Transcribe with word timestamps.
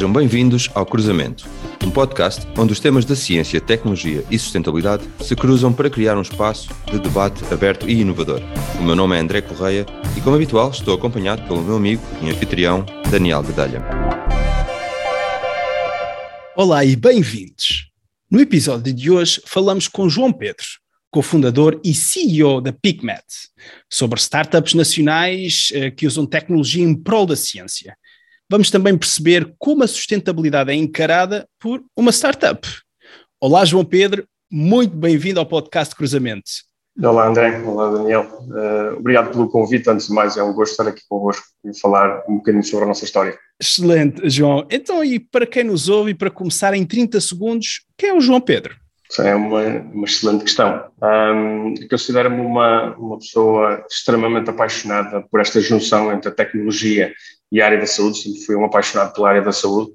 Sejam 0.00 0.14
bem-vindos 0.14 0.70
ao 0.74 0.86
Cruzamento, 0.86 1.46
um 1.84 1.90
podcast 1.90 2.48
onde 2.56 2.72
os 2.72 2.80
temas 2.80 3.04
da 3.04 3.14
ciência, 3.14 3.60
tecnologia 3.60 4.24
e 4.30 4.38
sustentabilidade 4.38 5.06
se 5.20 5.36
cruzam 5.36 5.74
para 5.74 5.90
criar 5.90 6.16
um 6.16 6.22
espaço 6.22 6.70
de 6.90 6.98
debate 6.98 7.44
aberto 7.52 7.86
e 7.86 8.00
inovador. 8.00 8.40
O 8.78 8.82
meu 8.82 8.96
nome 8.96 9.14
é 9.14 9.20
André 9.20 9.42
Correia 9.42 9.84
e, 10.16 10.22
como 10.22 10.36
habitual, 10.36 10.70
estou 10.70 10.94
acompanhado 10.94 11.46
pelo 11.46 11.60
meu 11.60 11.76
amigo 11.76 12.02
e 12.22 12.30
anfitrião 12.30 12.86
Daniel 13.10 13.44
Gedalha. 13.44 13.84
Olá 16.56 16.82
e 16.82 16.96
bem-vindos! 16.96 17.90
No 18.30 18.40
episódio 18.40 18.94
de 18.94 19.10
hoje 19.10 19.42
falamos 19.44 19.86
com 19.86 20.08
João 20.08 20.32
Pedro, 20.32 20.64
cofundador 21.10 21.78
e 21.84 21.92
CEO 21.92 22.62
da 22.62 22.72
PicMed, 22.72 23.22
sobre 23.90 24.18
startups 24.18 24.72
nacionais 24.72 25.68
eh, 25.74 25.90
que 25.90 26.06
usam 26.06 26.24
tecnologia 26.24 26.82
em 26.82 26.94
prol 26.94 27.26
da 27.26 27.36
ciência. 27.36 27.94
Vamos 28.50 28.68
também 28.68 28.98
perceber 28.98 29.54
como 29.60 29.84
a 29.84 29.86
sustentabilidade 29.86 30.72
é 30.72 30.74
encarada 30.74 31.46
por 31.56 31.84
uma 31.96 32.10
startup. 32.10 32.66
Olá, 33.40 33.64
João 33.64 33.84
Pedro, 33.84 34.26
muito 34.50 34.96
bem-vindo 34.96 35.38
ao 35.38 35.46
podcast 35.46 35.94
Cruzamento. 35.94 36.50
Olá, 37.00 37.28
André. 37.28 37.62
Olá, 37.62 37.92
Daniel. 37.92 38.26
Uh, 38.48 38.98
obrigado 38.98 39.30
pelo 39.30 39.48
convite. 39.48 39.88
Antes 39.88 40.08
de 40.08 40.12
mais, 40.12 40.36
é 40.36 40.42
um 40.42 40.52
gosto 40.52 40.72
estar 40.72 40.88
aqui 40.88 41.00
convosco 41.08 41.46
e 41.64 41.78
falar 41.78 42.24
um 42.28 42.38
bocadinho 42.38 42.64
sobre 42.64 42.86
a 42.86 42.88
nossa 42.88 43.04
história. 43.04 43.38
Excelente, 43.62 44.28
João. 44.28 44.66
Então, 44.68 45.04
e 45.04 45.20
para 45.20 45.46
quem 45.46 45.62
nos 45.62 45.88
ouve, 45.88 46.10
e 46.10 46.14
para 46.14 46.28
começar 46.28 46.74
em 46.74 46.84
30 46.84 47.20
segundos, 47.20 47.86
quem 47.96 48.08
é 48.08 48.14
o 48.14 48.20
João 48.20 48.40
Pedro? 48.40 48.74
É 49.18 49.34
uma, 49.34 49.62
uma 49.92 50.04
excelente 50.04 50.44
questão. 50.44 50.84
Um, 51.02 51.74
Considero-me 51.88 52.40
uma, 52.40 52.94
uma 52.96 53.18
pessoa 53.18 53.84
extremamente 53.90 54.50
apaixonada 54.50 55.22
por 55.22 55.40
esta 55.40 55.60
junção 55.60 56.12
entre 56.12 56.28
a 56.28 56.34
tecnologia 56.34 57.12
e 57.50 57.60
a 57.60 57.66
área 57.66 57.78
da 57.78 57.86
saúde. 57.86 58.18
Sempre 58.18 58.44
fui 58.44 58.54
um 58.54 58.64
apaixonado 58.64 59.12
pela 59.12 59.30
área 59.30 59.42
da 59.42 59.52
saúde. 59.52 59.90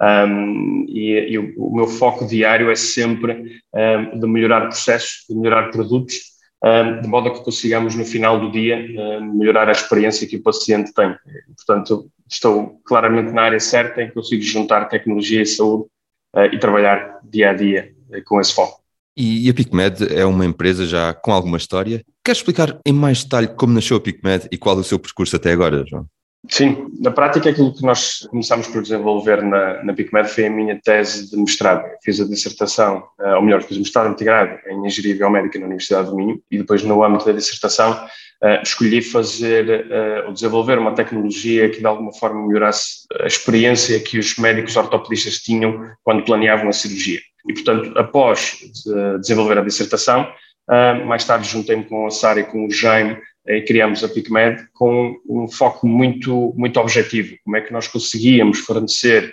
Um, 0.00 0.84
e, 0.88 1.32
e 1.32 1.38
o, 1.38 1.54
o, 1.56 1.74
meu 1.74 1.88
foco 1.88 2.26
diário 2.26 2.70
é 2.70 2.76
sempre 2.76 3.62
um, 3.74 4.20
de 4.20 4.26
melhorar 4.28 4.68
processos, 4.68 5.24
de 5.28 5.34
melhorar 5.34 5.70
produtos, 5.70 6.16
um, 6.62 7.00
de 7.00 7.08
modo 7.08 7.28
a 7.28 7.32
que 7.32 7.42
consigamos 7.42 7.96
no 7.96 8.04
final 8.04 8.38
do 8.38 8.52
dia 8.52 8.76
melhorar 9.20 9.68
a 9.68 9.72
experiência 9.72 10.28
que 10.28 10.36
o 10.36 10.42
paciente 10.42 10.92
tem. 10.94 11.16
Portanto, 11.56 12.08
estou 12.30 12.80
claramente 12.84 13.32
na 13.32 13.42
área 13.42 13.58
certa 13.58 14.02
em 14.02 14.08
que 14.08 14.14
consigo 14.14 14.42
juntar 14.42 14.84
tecnologia 14.84 15.42
e 15.42 15.46
saúde 15.46 15.88
uh, 16.36 16.44
e 16.52 16.58
trabalhar 16.58 17.18
dia 17.24 17.50
a 17.50 17.54
dia 17.54 17.97
com 18.24 18.40
esse 18.40 18.54
foco. 18.54 18.80
E 19.16 19.50
a 19.50 19.54
PicMed 19.54 20.14
é 20.14 20.24
uma 20.24 20.46
empresa 20.46 20.86
já 20.86 21.12
com 21.12 21.32
alguma 21.32 21.56
história. 21.56 22.04
Quer 22.24 22.32
explicar 22.32 22.78
em 22.86 22.92
mais 22.92 23.24
detalhe 23.24 23.48
como 23.48 23.72
nasceu 23.72 23.96
a 23.96 24.00
PicMed 24.00 24.46
e 24.52 24.56
qual 24.56 24.76
é 24.76 24.80
o 24.80 24.84
seu 24.84 24.96
percurso 24.96 25.34
até 25.34 25.50
agora, 25.50 25.84
João? 25.84 26.06
Sim, 26.48 26.86
na 27.00 27.10
prática 27.10 27.50
aquilo 27.50 27.74
que 27.74 27.82
nós 27.82 28.20
começámos 28.30 28.68
por 28.68 28.80
desenvolver 28.80 29.42
na, 29.42 29.82
na 29.82 29.92
PicMed 29.92 30.28
foi 30.28 30.46
a 30.46 30.50
minha 30.50 30.80
tese 30.80 31.28
de 31.28 31.36
mestrado. 31.36 31.84
Fiz 32.04 32.20
a 32.20 32.24
dissertação, 32.24 33.02
eh, 33.20 33.34
ou 33.34 33.42
melhor, 33.42 33.60
fiz 33.62 33.76
o 33.76 33.80
mestrado 33.80 34.08
integrado 34.08 34.56
em 34.68 34.86
Engenharia 34.86 35.16
Biomédica 35.16 35.58
na 35.58 35.66
Universidade 35.66 36.10
do 36.10 36.16
Minho 36.16 36.40
e 36.48 36.58
depois 36.58 36.84
no 36.84 37.02
âmbito 37.02 37.26
da 37.26 37.32
dissertação 37.32 38.06
Uh, 38.40 38.62
escolhi 38.62 39.02
fazer 39.02 39.84
ou 40.24 40.32
desenvolver 40.32 40.78
uma 40.78 40.94
tecnologia 40.94 41.68
que 41.68 41.80
de 41.80 41.86
alguma 41.86 42.12
forma 42.12 42.46
melhorasse 42.46 43.04
a 43.20 43.26
experiência 43.26 43.98
que 43.98 44.16
os 44.16 44.36
médicos 44.38 44.76
ortopedistas 44.76 45.38
tinham 45.38 45.90
quando 46.04 46.24
planeavam 46.24 46.68
a 46.68 46.72
cirurgia. 46.72 47.18
E, 47.46 47.52
portanto, 47.52 47.98
após 47.98 48.58
de 48.84 49.18
desenvolver 49.20 49.58
a 49.58 49.62
dissertação, 49.62 50.30
uh, 50.70 51.04
mais 51.06 51.24
tarde 51.24 51.48
juntei-me 51.48 51.84
com 51.84 52.06
a 52.06 52.10
Sara 52.10 52.40
e 52.40 52.44
com 52.44 52.66
o 52.66 52.70
Jaime 52.70 53.18
e 53.46 53.62
criámos 53.62 54.04
a 54.04 54.08
PicMed 54.08 54.66
com 54.74 55.16
um 55.28 55.48
foco 55.48 55.86
muito, 55.86 56.54
muito 56.56 56.78
objetivo. 56.78 57.36
Como 57.44 57.56
é 57.56 57.60
que 57.60 57.72
nós 57.72 57.88
conseguíamos 57.88 58.58
fornecer 58.58 59.32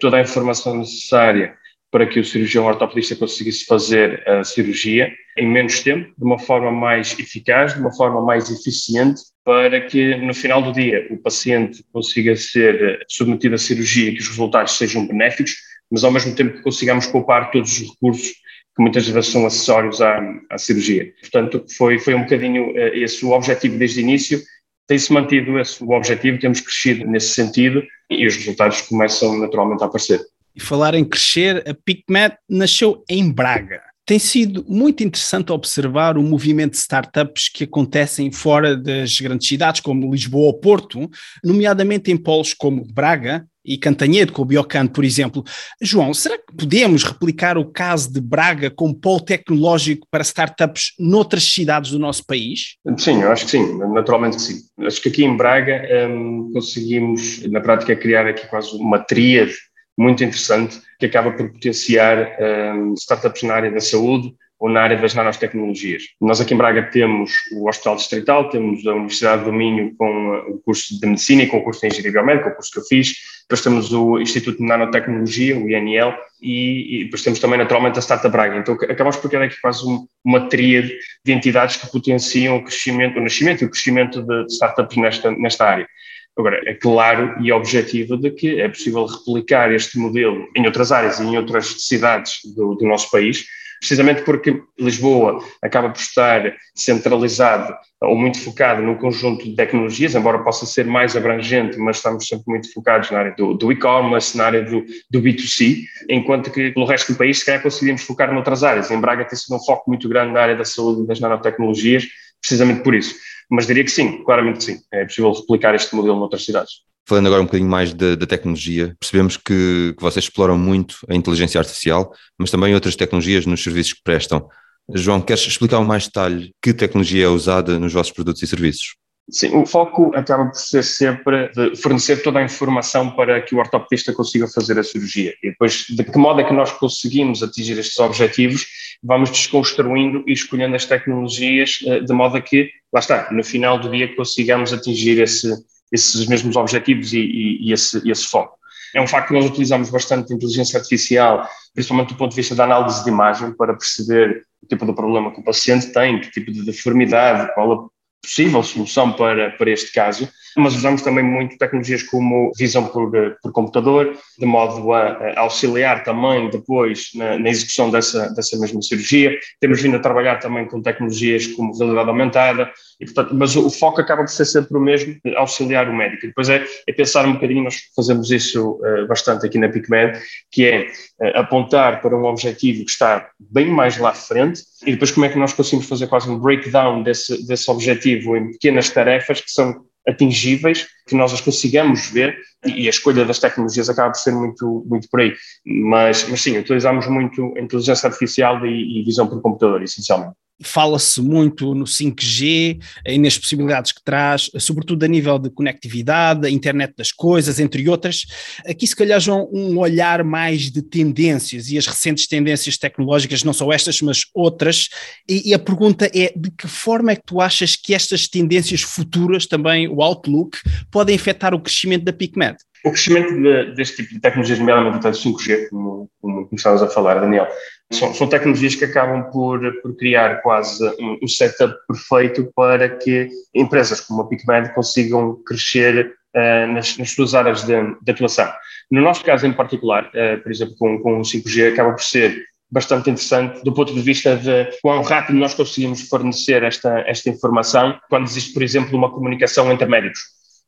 toda 0.00 0.16
a 0.16 0.22
informação 0.22 0.76
necessária 0.76 1.54
para 1.90 2.06
que 2.06 2.20
o 2.20 2.24
cirurgião 2.24 2.66
ortopedista 2.66 3.14
conseguisse 3.16 3.64
fazer 3.64 4.22
a 4.28 4.44
cirurgia 4.44 5.10
em 5.38 5.46
menos 5.46 5.80
tempo, 5.80 6.12
de 6.16 6.24
uma 6.24 6.38
forma 6.38 6.70
mais 6.70 7.18
eficaz, 7.18 7.74
de 7.74 7.80
uma 7.80 7.94
forma 7.94 8.22
mais 8.22 8.50
eficiente, 8.50 9.22
para 9.44 9.80
que 9.80 10.16
no 10.16 10.34
final 10.34 10.60
do 10.60 10.72
dia 10.72 11.06
o 11.10 11.16
paciente 11.16 11.84
consiga 11.92 12.34
ser 12.36 13.04
submetido 13.08 13.54
à 13.54 13.58
cirurgia 13.58 14.10
e 14.10 14.14
que 14.14 14.20
os 14.20 14.28
resultados 14.28 14.76
sejam 14.76 15.06
benéficos, 15.06 15.54
mas 15.90 16.04
ao 16.04 16.10
mesmo 16.10 16.34
tempo 16.34 16.56
que 16.56 16.62
consigamos 16.62 17.06
poupar 17.06 17.50
todos 17.50 17.72
os 17.72 17.88
recursos 17.90 18.28
que 18.76 18.82
muitas 18.82 19.08
vezes 19.08 19.30
são 19.30 19.46
acessórios 19.46 20.02
à, 20.02 20.20
à 20.50 20.58
cirurgia. 20.58 21.10
Portanto, 21.20 21.64
foi, 21.76 21.98
foi 21.98 22.14
um 22.14 22.22
bocadinho 22.22 22.76
eh, 22.76 22.98
esse 22.98 23.24
o 23.24 23.30
objetivo 23.30 23.78
desde 23.78 24.00
o 24.00 24.02
início, 24.02 24.42
tem-se 24.86 25.12
mantido 25.12 25.58
esse 25.58 25.82
o 25.82 25.90
objetivo, 25.90 26.38
temos 26.38 26.60
crescido 26.60 27.06
nesse 27.06 27.28
sentido 27.28 27.82
e 28.10 28.26
os 28.26 28.36
resultados 28.36 28.82
começam 28.82 29.38
naturalmente 29.38 29.82
a 29.82 29.86
aparecer. 29.86 30.20
E 30.54 30.60
falar 30.60 30.94
em 30.94 31.04
crescer, 31.04 31.64
a 31.68 31.74
PicMed 31.74 32.36
nasceu 32.48 33.02
em 33.08 33.30
Braga. 33.30 33.82
Tem 34.06 34.18
sido 34.18 34.64
muito 34.68 35.02
interessante 35.02 35.50
observar 35.50 36.16
o 36.16 36.22
movimento 36.22 36.72
de 36.72 36.78
startups 36.78 37.48
que 37.48 37.64
acontecem 37.64 38.30
fora 38.30 38.76
das 38.76 39.18
grandes 39.20 39.48
cidades, 39.48 39.80
como 39.80 40.12
Lisboa 40.12 40.46
ou 40.46 40.60
Porto, 40.60 41.10
nomeadamente 41.42 42.12
em 42.12 42.16
polos 42.16 42.54
como 42.54 42.86
Braga 42.86 43.44
e 43.66 43.76
Cantanhede, 43.76 44.32
com 44.32 44.42
o 44.42 44.44
Biocan, 44.44 44.86
por 44.86 45.04
exemplo. 45.04 45.42
João, 45.80 46.14
será 46.14 46.38
que 46.38 46.54
podemos 46.56 47.02
replicar 47.02 47.58
o 47.58 47.64
caso 47.64 48.12
de 48.12 48.20
Braga 48.20 48.70
como 48.70 48.94
polo 48.94 49.20
tecnológico 49.20 50.06
para 50.10 50.22
startups 50.22 50.92
noutras 50.98 51.44
cidades 51.44 51.90
do 51.90 51.98
nosso 51.98 52.24
país? 52.24 52.76
Sim, 52.96 53.22
eu 53.22 53.32
acho 53.32 53.44
que 53.46 53.50
sim, 53.50 53.78
naturalmente 53.92 54.36
que 54.36 54.42
sim. 54.42 54.60
Acho 54.80 55.02
que 55.02 55.08
aqui 55.08 55.24
em 55.24 55.36
Braga 55.36 55.82
hum, 56.08 56.50
conseguimos, 56.52 57.42
na 57.50 57.60
prática, 57.60 57.96
criar 57.96 58.26
aqui 58.26 58.46
quase 58.46 58.76
uma 58.76 58.98
tríade 58.98 59.54
muito 59.98 60.22
interessante 60.22 60.80
que 60.98 61.06
acaba 61.06 61.32
por 61.32 61.50
potenciar 61.50 62.36
um, 62.74 62.94
startups 62.94 63.42
na 63.42 63.54
área 63.54 63.70
da 63.70 63.80
saúde 63.80 64.34
ou 64.58 64.70
na 64.70 64.82
área 64.82 64.96
das 64.96 65.14
nanotecnologias. 65.14 66.04
Nós 66.20 66.40
aqui 66.40 66.54
em 66.54 66.56
Braga 66.56 66.82
temos 66.90 67.32
o 67.52 67.68
Hospital 67.68 67.96
Distrital, 67.96 68.48
temos 68.48 68.86
a 68.86 68.94
Universidade 68.94 69.44
do 69.44 69.52
Minho 69.52 69.94
com 69.96 70.30
uh, 70.30 70.54
o 70.54 70.58
curso 70.60 70.98
de 70.98 71.06
Medicina 71.06 71.42
e 71.42 71.46
com 71.46 71.58
o 71.58 71.62
curso 71.62 71.80
de 71.80 71.88
Engenharia 71.88 72.12
Biomédica, 72.12 72.48
o 72.48 72.54
curso 72.54 72.72
que 72.72 72.78
eu 72.78 72.84
fiz, 72.84 73.12
depois 73.42 73.60
temos 73.60 73.92
o 73.92 74.18
Instituto 74.18 74.58
de 74.58 74.64
Nanotecnologia, 74.64 75.56
o 75.56 75.68
INL, 75.70 76.14
e, 76.40 77.00
e 77.00 77.04
depois 77.04 77.22
temos 77.22 77.38
também 77.38 77.58
naturalmente 77.58 77.98
a 77.98 78.02
Startup 78.02 78.32
Braga. 78.32 78.56
Então 78.56 78.74
acabamos 78.74 79.16
por 79.16 79.28
criar 79.28 79.44
aqui 79.44 79.60
quase 79.60 79.86
um, 79.86 80.06
uma 80.24 80.48
tríade 80.48 80.92
de 81.24 81.32
entidades 81.32 81.76
que 81.76 81.90
potenciam 81.90 82.56
o 82.56 82.64
crescimento, 82.64 83.18
o 83.18 83.22
nascimento 83.22 83.62
e 83.62 83.66
o 83.66 83.70
crescimento 83.70 84.22
de 84.22 84.46
startups 84.52 84.96
nesta, 84.96 85.30
nesta 85.30 85.64
área. 85.64 85.88
Agora, 86.36 86.60
é 86.68 86.74
claro 86.74 87.34
e 87.40 87.50
objetivo 87.50 88.16
de 88.16 88.30
que 88.30 88.60
é 88.60 88.68
possível 88.68 89.06
replicar 89.06 89.72
este 89.72 89.98
modelo 89.98 90.46
em 90.54 90.66
outras 90.66 90.92
áreas 90.92 91.18
e 91.18 91.22
em 91.22 91.36
outras 91.36 91.86
cidades 91.86 92.40
do, 92.54 92.74
do 92.74 92.86
nosso 92.86 93.10
país, 93.10 93.46
precisamente 93.78 94.22
porque 94.22 94.62
Lisboa 94.78 95.38
acaba 95.62 95.90
por 95.90 96.00
estar 96.00 96.54
centralizado 96.74 97.74
ou 98.02 98.16
muito 98.16 98.38
focado 98.40 98.82
num 98.82 98.96
conjunto 98.96 99.44
de 99.44 99.54
tecnologias, 99.54 100.14
embora 100.14 100.42
possa 100.42 100.66
ser 100.66 100.84
mais 100.84 101.16
abrangente, 101.16 101.78
mas 101.78 101.96
estamos 101.96 102.26
sempre 102.28 102.44
muito 102.46 102.72
focados 102.72 103.10
na 103.10 103.18
área 103.18 103.34
do, 103.34 103.54
do 103.54 103.72
e-commerce, 103.72 104.36
na 104.36 104.44
área 104.44 104.62
do, 104.62 104.84
do, 105.10 105.22
B2C, 105.22 105.78
enquanto 106.08 106.50
que 106.50 106.72
pelo 106.72 106.86
resto 106.86 107.12
do 107.12 107.18
país 107.18 107.38
se 107.38 107.46
calhar 107.46 107.62
conseguimos 107.62 108.02
focar 108.02 108.32
noutras 108.32 108.62
áreas. 108.62 108.90
Em 108.90 109.00
Braga 109.00 109.24
tem 109.24 109.38
sido 109.38 109.56
um 109.56 109.64
foco 109.64 109.88
muito 109.88 110.08
grande 110.08 110.32
na 110.32 110.40
área 110.40 110.56
da 110.56 110.64
saúde 110.64 111.02
e 111.02 111.06
das 111.06 111.20
nanotecnologias, 111.20 112.06
precisamente 112.40 112.82
por 112.82 112.94
isso. 112.94 113.14
Mas 113.50 113.66
diria 113.66 113.84
que 113.84 113.90
sim, 113.90 114.22
claramente 114.24 114.64
sim. 114.64 114.78
É 114.92 115.04
possível 115.04 115.32
replicar 115.32 115.74
este 115.74 115.94
modelo 115.94 116.16
noutras 116.16 116.44
cidades. 116.44 116.86
Falando 117.08 117.26
agora 117.26 117.42
um 117.42 117.44
bocadinho 117.44 117.70
mais 117.70 117.94
da, 117.94 118.16
da 118.16 118.26
tecnologia, 118.26 118.96
percebemos 118.98 119.36
que, 119.36 119.94
que, 119.96 120.02
vocês 120.02 120.24
exploram 120.24 120.58
muito 120.58 120.96
a 121.08 121.14
inteligência 121.14 121.60
artificial, 121.60 122.12
mas 122.36 122.50
também 122.50 122.74
outras 122.74 122.96
tecnologias 122.96 123.46
nos 123.46 123.62
serviços 123.62 123.92
que 123.92 124.02
prestam. 124.02 124.48
João, 124.92 125.20
queres 125.20 125.46
explicar 125.46 125.80
mais 125.82 126.06
detalhe 126.06 126.52
que 126.60 126.74
tecnologia 126.74 127.26
é 127.26 127.28
usada 127.28 127.78
nos 127.78 127.92
vossos 127.92 128.12
produtos 128.12 128.42
e 128.42 128.46
serviços? 128.48 128.96
Sim, 129.28 129.56
o 129.56 129.66
foco 129.66 130.12
acaba 130.14 130.46
por 130.46 130.58
ser 130.58 130.84
sempre 130.84 131.48
de 131.48 131.76
fornecer 131.76 132.22
toda 132.22 132.38
a 132.38 132.44
informação 132.44 133.10
para 133.10 133.40
que 133.40 133.54
o 133.54 133.58
ortopedista 133.58 134.12
consiga 134.12 134.46
fazer 134.46 134.78
a 134.78 134.84
cirurgia. 134.84 135.34
E 135.42 135.50
depois, 135.50 135.86
de 135.88 136.04
que 136.04 136.16
modo 136.16 136.40
é 136.40 136.44
que 136.44 136.52
nós 136.52 136.72
conseguimos 136.72 137.42
atingir 137.42 137.76
estes 137.78 137.98
objetivos, 137.98 138.66
vamos 139.02 139.30
desconstruindo 139.30 140.24
e 140.28 140.32
escolhendo 140.32 140.76
as 140.76 140.84
tecnologias 140.84 141.80
eh, 141.86 142.00
de 142.00 142.12
modo 142.12 142.36
a 142.36 142.40
que, 142.40 142.70
lá 142.92 143.00
está, 143.00 143.28
no 143.32 143.42
final 143.42 143.80
do 143.80 143.90
dia 143.90 144.14
consigamos 144.14 144.72
atingir 144.72 145.20
esse, 145.20 145.52
esses 145.92 146.26
mesmos 146.26 146.56
objetivos 146.56 147.12
e, 147.12 147.20
e, 147.20 147.68
e 147.68 147.72
esse, 147.72 148.08
esse 148.08 148.26
foco. 148.26 148.56
É 148.94 149.00
um 149.00 149.06
facto 149.06 149.28
que 149.28 149.34
nós 149.34 149.44
utilizamos 149.44 149.90
bastante 149.90 150.32
inteligência 150.32 150.78
artificial, 150.78 151.48
principalmente 151.74 152.08
do 152.08 152.16
ponto 152.16 152.30
de 152.30 152.36
vista 152.36 152.54
da 152.54 152.64
análise 152.64 153.04
de 153.04 153.10
imagem, 153.10 153.52
para 153.52 153.74
perceber 153.74 154.44
o 154.62 154.66
tipo 154.66 154.86
de 154.86 154.94
problema 154.94 155.32
que 155.32 155.40
o 155.40 155.44
paciente 155.44 155.92
tem, 155.92 156.20
que 156.20 156.30
tipo 156.30 156.50
de 156.50 156.64
deformidade, 156.64 157.52
qual 157.54 157.72
a 157.72 157.88
possível 158.22 158.62
solução 158.62 159.12
para, 159.12 159.50
para 159.50 159.70
este 159.70 159.92
caso, 159.92 160.28
mas 160.56 160.74
usamos 160.74 161.02
também 161.02 161.24
muito 161.24 161.58
tecnologias 161.58 162.02
como 162.02 162.50
visão 162.56 162.86
por, 162.86 163.10
por 163.42 163.52
computador, 163.52 164.16
de 164.38 164.46
modo 164.46 164.92
a, 164.92 165.08
a 165.36 165.40
auxiliar 165.40 166.02
também 166.02 166.50
depois 166.50 167.10
na, 167.14 167.38
na, 167.38 167.48
execução 167.48 167.90
dessa, 167.90 168.30
dessa 168.34 168.58
mesma 168.58 168.80
cirurgia. 168.82 169.38
Temos 169.60 169.82
vindo 169.82 169.96
a 169.96 170.00
trabalhar 170.00 170.36
também 170.36 170.66
com 170.66 170.80
tecnologias 170.80 171.46
como 171.48 171.76
realidade 171.76 172.08
aumentada, 172.08 172.70
e, 173.00 173.04
portanto, 173.04 173.34
mas 173.34 173.54
o, 173.54 173.66
o 173.66 173.70
foco 173.70 174.00
acaba 174.00 174.22
por 174.22 174.30
ser 174.30 174.46
sempre 174.46 174.76
o 174.76 174.80
mesmo, 174.80 175.14
auxiliar 175.36 175.88
o 175.88 175.94
médico. 175.94 176.26
Depois 176.26 176.48
é, 176.48 176.64
é 176.86 176.92
pensar 176.92 177.26
um 177.26 177.34
bocadinho, 177.34 177.64
nós 177.64 177.76
fazemos 177.94 178.30
isso 178.30 178.80
uh, 178.82 179.06
bastante 179.06 179.46
aqui 179.46 179.58
na 179.58 179.68
PicMed, 179.68 180.18
que 180.50 180.64
é 180.64 180.86
uh, 181.20 181.38
apontar 181.40 182.00
para 182.00 182.16
um 182.16 182.24
objetivo 182.24 182.84
que 182.84 182.90
está 182.90 183.28
bem 183.38 183.66
mais 183.66 183.98
lá 183.98 184.10
à 184.10 184.14
frente, 184.14 184.62
e 184.86 184.92
depois 184.92 185.10
como 185.10 185.26
é 185.26 185.28
que 185.28 185.38
nós 185.38 185.52
conseguimos 185.52 185.86
fazer 185.86 186.06
quase 186.06 186.30
um 186.30 186.38
breakdown 186.38 187.02
desse, 187.02 187.46
desse 187.46 187.70
objetivo 187.70 188.36
em 188.36 188.52
pequenas 188.52 188.88
tarefas 188.90 189.40
que 189.40 189.50
são 189.50 189.85
atingíveis, 190.06 190.86
que 191.06 191.14
nós 191.16 191.32
as 191.32 191.40
consigamos 191.40 192.08
ver 192.10 192.36
e 192.64 192.86
a 192.86 192.90
escolha 192.90 193.24
das 193.24 193.38
tecnologias 193.38 193.88
acaba 193.88 194.10
por 194.10 194.18
ser 194.18 194.32
muito, 194.32 194.84
muito 194.86 195.08
por 195.08 195.20
aí. 195.20 195.34
Mas, 195.64 196.28
mas 196.28 196.40
sim, 196.40 196.56
utilizamos 196.58 197.06
muito 197.06 197.54
inteligência 197.58 198.06
artificial 198.08 198.64
e, 198.64 199.00
e 199.00 199.04
visão 199.04 199.26
por 199.26 199.40
computador, 199.40 199.82
essencialmente 199.82 200.36
fala-se 200.62 201.20
muito 201.20 201.74
no 201.74 201.84
5G 201.84 202.80
e 203.06 203.18
nas 203.18 203.38
possibilidades 203.38 203.92
que 203.92 204.02
traz, 204.02 204.50
sobretudo 204.58 205.04
a 205.04 205.08
nível 205.08 205.38
de 205.38 205.50
conectividade, 205.50 206.46
a 206.46 206.50
internet 206.50 206.94
das 206.96 207.12
coisas, 207.12 207.60
entre 207.60 207.88
outras. 207.88 208.24
Aqui, 208.66 208.86
se 208.86 208.96
calhar, 208.96 209.20
João, 209.20 209.48
um 209.52 209.78
olhar 209.78 210.24
mais 210.24 210.70
de 210.70 210.82
tendências 210.82 211.70
e 211.70 211.78
as 211.78 211.86
recentes 211.86 212.26
tendências 212.26 212.78
tecnológicas, 212.78 213.44
não 213.44 213.52
só 213.52 213.70
estas, 213.72 214.00
mas 214.00 214.24
outras. 214.34 214.88
E, 215.28 215.50
e 215.50 215.54
a 215.54 215.58
pergunta 215.58 216.06
é: 216.06 216.32
de 216.34 216.50
que 216.50 216.66
forma 216.66 217.12
é 217.12 217.16
que 217.16 217.24
tu 217.26 217.40
achas 217.40 217.76
que 217.76 217.94
estas 217.94 218.26
tendências 218.28 218.82
futuras, 218.82 219.46
também 219.46 219.88
o 219.88 220.02
Outlook, 220.02 220.58
podem 220.90 221.16
afetar 221.16 221.54
o 221.54 221.60
crescimento 221.60 222.04
da 222.04 222.12
PicMed? 222.12 222.56
O 222.84 222.90
crescimento 222.90 223.34
de, 223.34 223.74
deste 223.74 223.96
tipo 223.96 224.14
de 224.14 224.20
tecnologias, 224.20 224.58
nomeadamente 224.58 225.06
o 225.06 225.10
5G, 225.10 225.68
como, 225.70 226.10
como 226.20 226.46
começámos 226.46 226.82
a 226.82 226.88
falar, 226.88 227.20
Daniel, 227.20 227.48
são, 227.92 228.12
são, 228.12 228.28
tecnologias 228.28 228.74
que 228.74 228.84
acabam 228.84 229.30
por, 229.30 229.60
por 229.80 229.96
criar 229.96 230.42
quase 230.42 230.84
um, 231.00 231.18
um, 231.22 231.28
setup 231.28 231.74
perfeito 231.86 232.50
para 232.54 232.88
que 232.88 233.28
empresas 233.54 234.00
como 234.00 234.22
a 234.22 234.28
PicMed 234.28 234.74
consigam 234.74 235.40
crescer 235.46 236.14
uh, 236.34 236.72
nas, 236.72 236.98
nas, 236.98 237.10
suas 237.10 237.34
áreas 237.34 237.64
de, 237.64 237.74
de, 238.02 238.10
atuação. 238.10 238.52
No 238.90 239.00
nosso 239.00 239.24
caso 239.24 239.46
em 239.46 239.52
particular, 239.52 240.06
uh, 240.08 240.42
por 240.42 240.50
exemplo, 240.50 240.74
com, 240.78 240.98
com 241.00 241.18
o 241.18 241.22
5G, 241.22 241.72
acaba 241.72 241.92
por 241.92 242.02
ser 242.02 242.44
bastante 242.70 243.10
interessante 243.10 243.62
do 243.62 243.72
ponto 243.72 243.94
de 243.94 244.00
vista 244.00 244.36
de 244.36 244.68
quão 244.82 245.00
rápido 245.02 245.38
nós 245.38 245.54
conseguimos 245.54 246.08
fornecer 246.08 246.64
esta, 246.64 246.98
esta 247.06 247.30
informação 247.30 247.96
quando 248.08 248.26
existe, 248.26 248.52
por 248.52 248.62
exemplo, 248.62 248.98
uma 248.98 249.12
comunicação 249.12 249.70
entre 249.70 249.86
médicos 249.86 250.20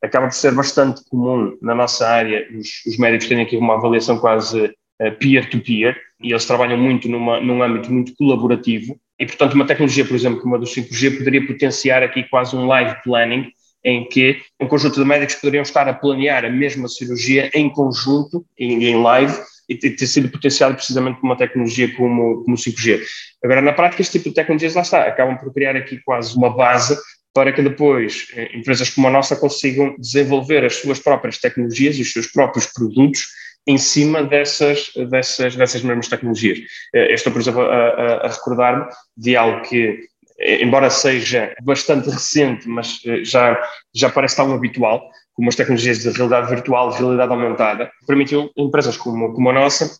acaba 0.03 0.27
por 0.27 0.35
ser 0.35 0.55
bastante 0.55 1.03
comum 1.11 1.57
na 1.61 1.75
nossa 1.75 2.09
área 2.09 2.47
os, 2.57 2.69
os 2.87 2.99
médicos 2.99 3.29
terem 3.29 3.45
aqui 3.45 3.57
uma 3.57 3.75
avaliação 3.75 4.19
quase 4.19 4.73
eh, 5.01 5.11
peer-to-peer, 5.11 5.95
-peer, 5.95 5.97
e 6.21 6.31
eles 6.31 6.45
trabalham 6.45 6.77
muito 6.77 7.09
numa, 7.09 7.41
num 7.41 7.63
âmbito 7.63 7.93
muito 7.93 8.15
colaborativo, 8.17 8.99
e 9.19 9.27
portanto 9.27 9.55
uma 9.55 9.67
tecnologia, 9.67 10.05
por 10.05 10.15
exemplo, 10.15 10.41
como 10.41 10.55
a 10.55 10.59
do 10.59 10.67
5G, 10.67 11.19
poderia 11.19 11.47
potenciar 11.47 12.03
aqui 12.03 12.25
quase 12.25 12.55
um 12.55 12.67
live 12.67 12.97
planning, 13.03 13.51
em 13.85 14.09
que 14.09 14.41
um 14.61 14.67
conjunto 14.67 15.01
de 15.01 15.05
médicos 15.05 15.37
poderiam 15.37 15.63
estar 15.63 15.89
a 15.89 15.95
planear 15.95 16.45
a 16.45 16.51
mesma 16.51 16.89
cirurgia 16.89 17.51
em 17.55 17.71
conjunto, 17.71 18.45
em, 18.59 18.85
em 18.85 19.01
live, 19.01 19.35
e 19.69 19.77
ter 19.77 20.07
sido 20.07 20.31
potenciado 20.31 20.75
precisamente 20.75 21.21
por 21.21 21.27
uma 21.27 21.37
tecnologia 21.37 21.95
como, 21.95 22.43
como 22.43 22.57
o 22.57 22.59
5G. 22.59 23.03
Agora, 23.45 23.61
na 23.61 23.73
prática, 23.73 24.01
este 24.01 24.19
tipo 24.19 24.31
de 24.31 24.35
tecnologias, 24.35 24.75
lá 24.75 24.83
está, 24.83 25.05
acabam 25.05 25.37
por 25.37 25.53
criar 25.53 25.77
aqui 25.77 26.01
quase 26.05 26.35
uma 26.37 26.51
base 26.51 26.97
para 27.35 27.53
que 27.53 27.63
depois 27.63 28.29
eh, 28.35 28.57
empresas 28.57 28.91
como 28.91 29.07
a 29.09 29.11
nossa 29.11 29.37
consigam 29.37 29.95
desenvolver 29.99 30.65
as 30.65 30.77
suas 30.77 30.99
próprias 30.99 31.39
tecnologias 31.39 31.97
e 31.97 32.03
os 32.03 32.13
seus 32.13 32.27
próprios 32.27 32.67
produtos 32.67 33.27
em 33.67 33.77
cima 33.79 34.23
dessas, 34.23 34.91
dessas, 35.11 35.55
dessas 35.57 35.83
mesmas 35.83 36.09
tecnologias. 36.09 36.59
Eh, 36.95 37.11
eu 37.11 37.15
estou, 37.15 37.33
por 37.33 37.41
exemplo, 37.41 37.63
a, 37.63 38.27
a 38.27 38.29
recordar-me 38.29 38.87
de 39.17 39.37
algo 39.37 39.63
que, 39.63 40.01
eh, 40.39 40.65
embora 40.65 40.91
seja 40.91 41.55
bastante 41.63 42.09
recente, 42.09 42.69
mas 42.69 43.01
já, 43.23 43.61
já 43.95 44.11
parece 44.11 44.37
tão 44.37 44.53
habitual, 44.53 45.11
como 45.35 45.49
as 45.49 45.57
tecnologias 45.57 46.01
de 46.01 46.11
realidade 46.11 46.49
virtual, 46.49 46.91
de 46.91 46.99
realidade 46.99 47.31
aumentada, 47.31 47.91
permitiu 48.07 48.51
empresas 48.57 48.97
como, 48.97 49.33
como 49.35 49.51
a 49.51 49.53
nossa 49.53 49.99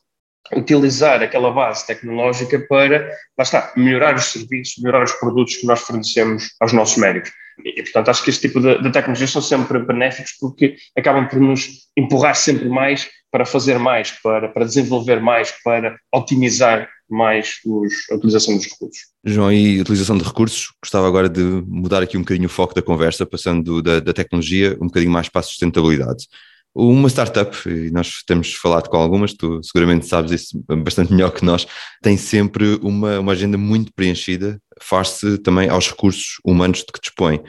utilizar 0.57 1.23
aquela 1.23 1.51
base 1.51 1.87
tecnológica 1.87 2.59
para, 2.69 3.09
lá 3.37 3.43
está, 3.43 3.73
melhorar 3.77 4.15
os 4.15 4.25
serviços, 4.25 4.83
melhorar 4.83 5.05
os 5.05 5.13
produtos 5.13 5.57
que 5.57 5.67
nós 5.67 5.81
fornecemos 5.81 6.55
aos 6.61 6.73
nossos 6.73 6.97
médicos. 6.97 7.31
E, 7.65 7.83
portanto, 7.83 8.09
acho 8.09 8.23
que 8.23 8.31
este 8.31 8.49
tipo 8.49 8.61
de, 8.61 8.83
de 8.83 8.93
tecnologias 8.93 9.31
são 9.31 9.43
sempre 9.43 9.79
benéficos 9.81 10.33
porque 10.41 10.77
acabam 10.97 11.29
por 11.29 11.41
nos 11.41 11.89
empurrar 11.97 12.35
sempre 12.35 12.69
mais 12.69 13.09
para 13.31 13.45
fazer 13.45 13.79
mais, 13.79 14.11
para, 14.11 14.49
para 14.49 14.65
desenvolver 14.65 15.21
mais, 15.21 15.53
para 15.63 15.97
otimizar 16.15 16.89
mais 17.09 17.59
os, 17.65 17.93
a 18.11 18.17
utilização 18.17 18.57
dos 18.57 18.67
recursos. 18.67 19.01
João, 19.25 19.53
e 19.53 19.81
utilização 19.81 20.17
de 20.19 20.25
recursos, 20.25 20.73
gostava 20.83 21.07
agora 21.07 21.29
de 21.29 21.43
mudar 21.67 22.03
aqui 22.03 22.17
um 22.17 22.21
bocadinho 22.21 22.47
o 22.47 22.51
foco 22.51 22.75
da 22.75 22.83
conversa, 22.83 23.25
passando 23.25 23.83
da, 23.83 24.01
da 24.01 24.13
tecnologia 24.13 24.77
um 24.81 24.87
bocadinho 24.87 25.13
mais 25.13 25.29
para 25.29 25.41
a 25.41 25.45
sustentabilidade. 25.45 26.27
Uma 26.75 27.09
startup, 27.09 27.57
e 27.69 27.91
nós 27.91 28.23
temos 28.27 28.53
falado 28.55 28.89
com 28.89 28.97
algumas, 28.99 29.33
tu 29.33 29.61
seguramente 29.65 30.07
sabes 30.07 30.31
isso 30.31 30.63
bastante 30.69 31.13
melhor 31.13 31.33
que 31.33 31.45
nós, 31.45 31.67
tem 32.03 32.17
sempre 32.17 32.79
uma, 32.83 33.19
uma 33.19 33.33
agenda 33.33 33.59
muito 33.59 33.93
preenchida, 33.93 34.61
faz-se 34.81 35.39
também 35.39 35.69
aos 35.69 35.89
recursos 35.89 36.39
humanos 36.45 36.81
de 36.81 36.87
que 36.87 37.01
dispõe. 37.01 37.43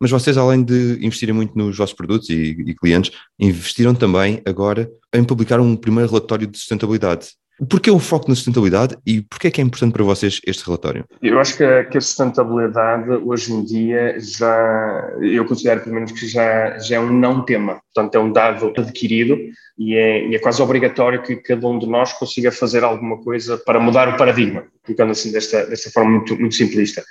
Mas 0.00 0.10
vocês, 0.10 0.36
além 0.36 0.62
de 0.62 0.98
investirem 1.04 1.34
muito 1.34 1.56
nos 1.56 1.76
vossos 1.76 1.94
produtos 1.94 2.28
e, 2.28 2.50
e 2.66 2.74
clientes, 2.74 3.12
investiram 3.38 3.94
também 3.94 4.42
agora 4.44 4.90
em 5.12 5.24
publicar 5.24 5.58
um 5.60 5.74
primeiro 5.74 6.10
relatório 6.10 6.46
de 6.46 6.58
sustentabilidade. 6.58 7.28
Porquê 7.70 7.90
o 7.90 7.98
foco 7.98 8.28
na 8.28 8.34
sustentabilidade 8.34 8.96
e 9.06 9.22
porquê 9.22 9.48
é 9.48 9.50
que 9.50 9.60
é 9.62 9.64
importante 9.64 9.92
para 9.92 10.04
vocês 10.04 10.40
este 10.46 10.64
relatório? 10.64 11.06
Eu 11.22 11.40
acho 11.40 11.56
que 11.56 11.64
a, 11.64 11.84
que 11.84 11.96
a 11.96 12.00
sustentabilidade 12.00 13.08
hoje 13.10 13.50
em 13.50 13.64
dia 13.64 14.16
já, 14.18 15.16
eu 15.22 15.44
considero 15.46 15.80
pelo 15.80 15.94
menos 15.94 16.12
que 16.12 16.26
já, 16.26 16.78
já 16.78 16.96
é 16.96 17.00
um 17.00 17.10
não 17.10 17.44
tema, 17.44 17.80
portanto 17.94 18.14
é 18.14 18.18
um 18.18 18.30
dado 18.30 18.74
adquirido 18.76 19.38
e 19.78 19.94
é, 19.94 20.28
e 20.28 20.34
é 20.34 20.38
quase 20.38 20.60
obrigatório 20.60 21.22
que 21.22 21.36
cada 21.36 21.66
um 21.66 21.78
de 21.78 21.86
nós 21.86 22.12
consiga 22.12 22.52
fazer 22.52 22.84
alguma 22.84 23.22
coisa 23.22 23.56
para 23.56 23.80
mudar 23.80 24.08
o 24.08 24.18
paradigma, 24.18 24.64
ficando 24.84 25.12
assim 25.12 25.32
desta, 25.32 25.64
desta 25.64 25.90
forma 25.90 26.10
muito, 26.10 26.38
muito 26.38 26.54
simplista. 26.54 27.02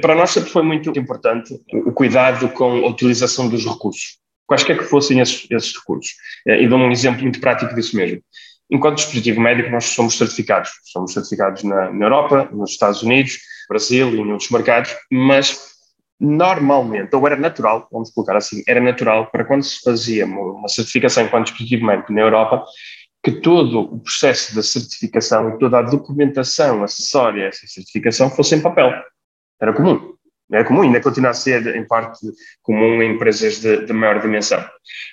Para 0.00 0.14
nós 0.14 0.30
sempre 0.30 0.50
foi 0.50 0.62
muito 0.62 0.96
importante 0.96 1.58
o 1.72 1.90
cuidado 1.90 2.48
com 2.50 2.84
a 2.84 2.88
utilização 2.88 3.48
dos 3.48 3.64
recursos, 3.64 4.18
quaisquer 4.46 4.78
que 4.78 4.84
fossem 4.84 5.18
esses, 5.20 5.46
esses 5.50 5.76
recursos. 5.76 6.12
E 6.46 6.68
dou 6.68 6.78
um 6.78 6.90
exemplo 6.90 7.22
muito 7.22 7.40
prático 7.40 7.74
disso 7.74 7.96
mesmo. 7.96 8.20
Enquanto 8.70 8.96
dispositivo 8.96 9.40
médico, 9.40 9.70
nós 9.70 9.86
somos 9.86 10.16
certificados. 10.18 10.70
Somos 10.84 11.12
certificados 11.12 11.62
na, 11.64 11.90
na 11.90 12.04
Europa, 12.06 12.48
nos 12.52 12.72
Estados 12.72 13.02
Unidos, 13.02 13.38
Brasil 13.68 14.14
e 14.14 14.20
em 14.20 14.32
outros 14.32 14.50
mercados, 14.50 14.94
mas 15.10 15.68
normalmente, 16.20 17.14
ou 17.14 17.26
era 17.26 17.36
natural, 17.36 17.88
vamos 17.92 18.10
colocar 18.10 18.36
assim, 18.36 18.62
era 18.66 18.80
natural 18.80 19.30
para 19.30 19.44
quando 19.44 19.62
se 19.62 19.80
fazia 19.82 20.26
uma 20.26 20.68
certificação 20.68 21.24
enquanto 21.24 21.46
dispositivo 21.46 21.86
médico 21.86 22.12
na 22.12 22.22
Europa, 22.22 22.64
que 23.22 23.32
todo 23.32 23.80
o 23.80 24.00
processo 24.00 24.54
da 24.54 24.62
certificação 24.62 25.50
e 25.50 25.58
toda 25.58 25.78
a 25.78 25.82
documentação 25.82 26.82
acessória 26.82 27.44
a 27.44 27.48
essa 27.48 27.66
certificação 27.66 28.30
fosse 28.30 28.56
em 28.56 28.60
papel. 28.60 28.92
Era 29.60 29.72
comum 29.72 30.07
é 30.52 30.64
comum, 30.64 30.82
ainda 30.82 31.00
continua 31.00 31.30
a 31.30 31.34
ser 31.34 31.76
em 31.76 31.86
parte 31.86 32.18
comum 32.62 33.02
em 33.02 33.14
empresas 33.14 33.60
de, 33.60 33.84
de, 33.84 33.92
maior 33.92 34.20
dimensão. 34.20 34.64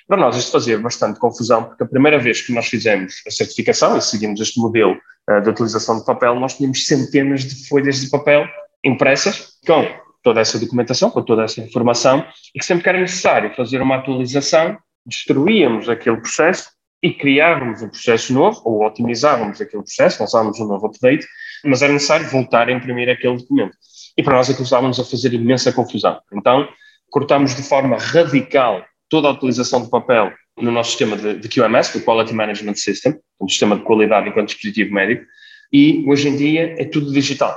Para 0.08 0.16
nós 0.16 0.36
isto 0.36 0.50
fazia 0.50 0.78
bastante 0.78 1.20
confusão, 1.20 1.64
porque 1.64 1.82
a 1.82 1.86
primeira 1.86 2.18
vez 2.18 2.40
que 2.40 2.52
nós 2.52 2.66
fizemos 2.66 3.22
a 3.26 3.30
certificação 3.30 3.96
e 3.96 4.02
seguimos 4.02 4.40
este 4.40 4.58
modelo 4.58 4.96
uh, 5.30 5.40
de 5.42 5.50
utilização 5.50 5.98
de 5.98 6.06
papel, 6.06 6.34
nós 6.36 6.56
tínhamos 6.56 6.86
centenas 6.86 7.44
de 7.44 7.68
folhas 7.68 8.00
de 8.00 8.08
papel 8.08 8.46
impressas 8.82 9.58
com 9.66 9.86
toda 10.22 10.40
essa 10.40 10.58
documentação, 10.58 11.10
com 11.10 11.22
toda 11.22 11.44
essa 11.44 11.60
informação, 11.60 12.26
e 12.54 12.58
que 12.58 12.64
sempre 12.64 12.82
que 12.82 12.88
era 12.88 13.00
necessário 13.00 13.54
fazer 13.54 13.80
uma 13.80 13.96
atualização, 13.96 14.76
destruíamos 15.04 15.88
aquele 15.88 16.16
processo 16.16 16.70
e 17.02 17.12
criávamos 17.12 17.82
um 17.82 17.88
processo 17.88 18.32
novo, 18.32 18.60
ou 18.64 18.84
otimizávamos 18.84 19.60
aquele 19.60 19.82
processo, 19.82 20.20
lançávamos 20.20 20.58
um 20.58 20.66
novo 20.66 20.86
update, 20.86 21.24
mas 21.64 21.82
era 21.82 21.92
necessário 21.92 22.28
voltar 22.28 22.68
a 22.68 22.72
imprimir 22.72 23.08
aquele 23.08 23.36
documento. 23.36 23.76
E 24.16 24.22
para 24.22 24.34
nós 24.34 24.48
aquilo 24.48 24.64
estávamos 24.64 24.98
a 24.98 25.04
fazer 25.04 25.32
imensa 25.32 25.72
confusão. 25.72 26.18
Então, 26.32 26.68
cortámos 27.10 27.54
de 27.54 27.62
forma 27.62 27.96
radical 27.96 28.84
toda 29.08 29.28
a 29.28 29.32
utilização 29.32 29.82
de 29.82 29.90
papel 29.90 30.32
no 30.58 30.72
nosso 30.72 30.90
sistema 30.90 31.16
de, 31.16 31.38
de 31.38 31.48
QMS, 31.48 31.96
o 31.98 32.02
Quality 32.02 32.32
Management 32.32 32.76
System, 32.76 33.18
um 33.40 33.48
sistema 33.48 33.76
de 33.76 33.82
qualidade 33.82 34.28
enquanto 34.28 34.48
dispositivo 34.48 34.94
médico, 34.94 35.24
e 35.72 36.04
hoje 36.08 36.28
em 36.28 36.36
dia 36.36 36.74
é 36.78 36.84
tudo 36.84 37.12
digital. 37.12 37.54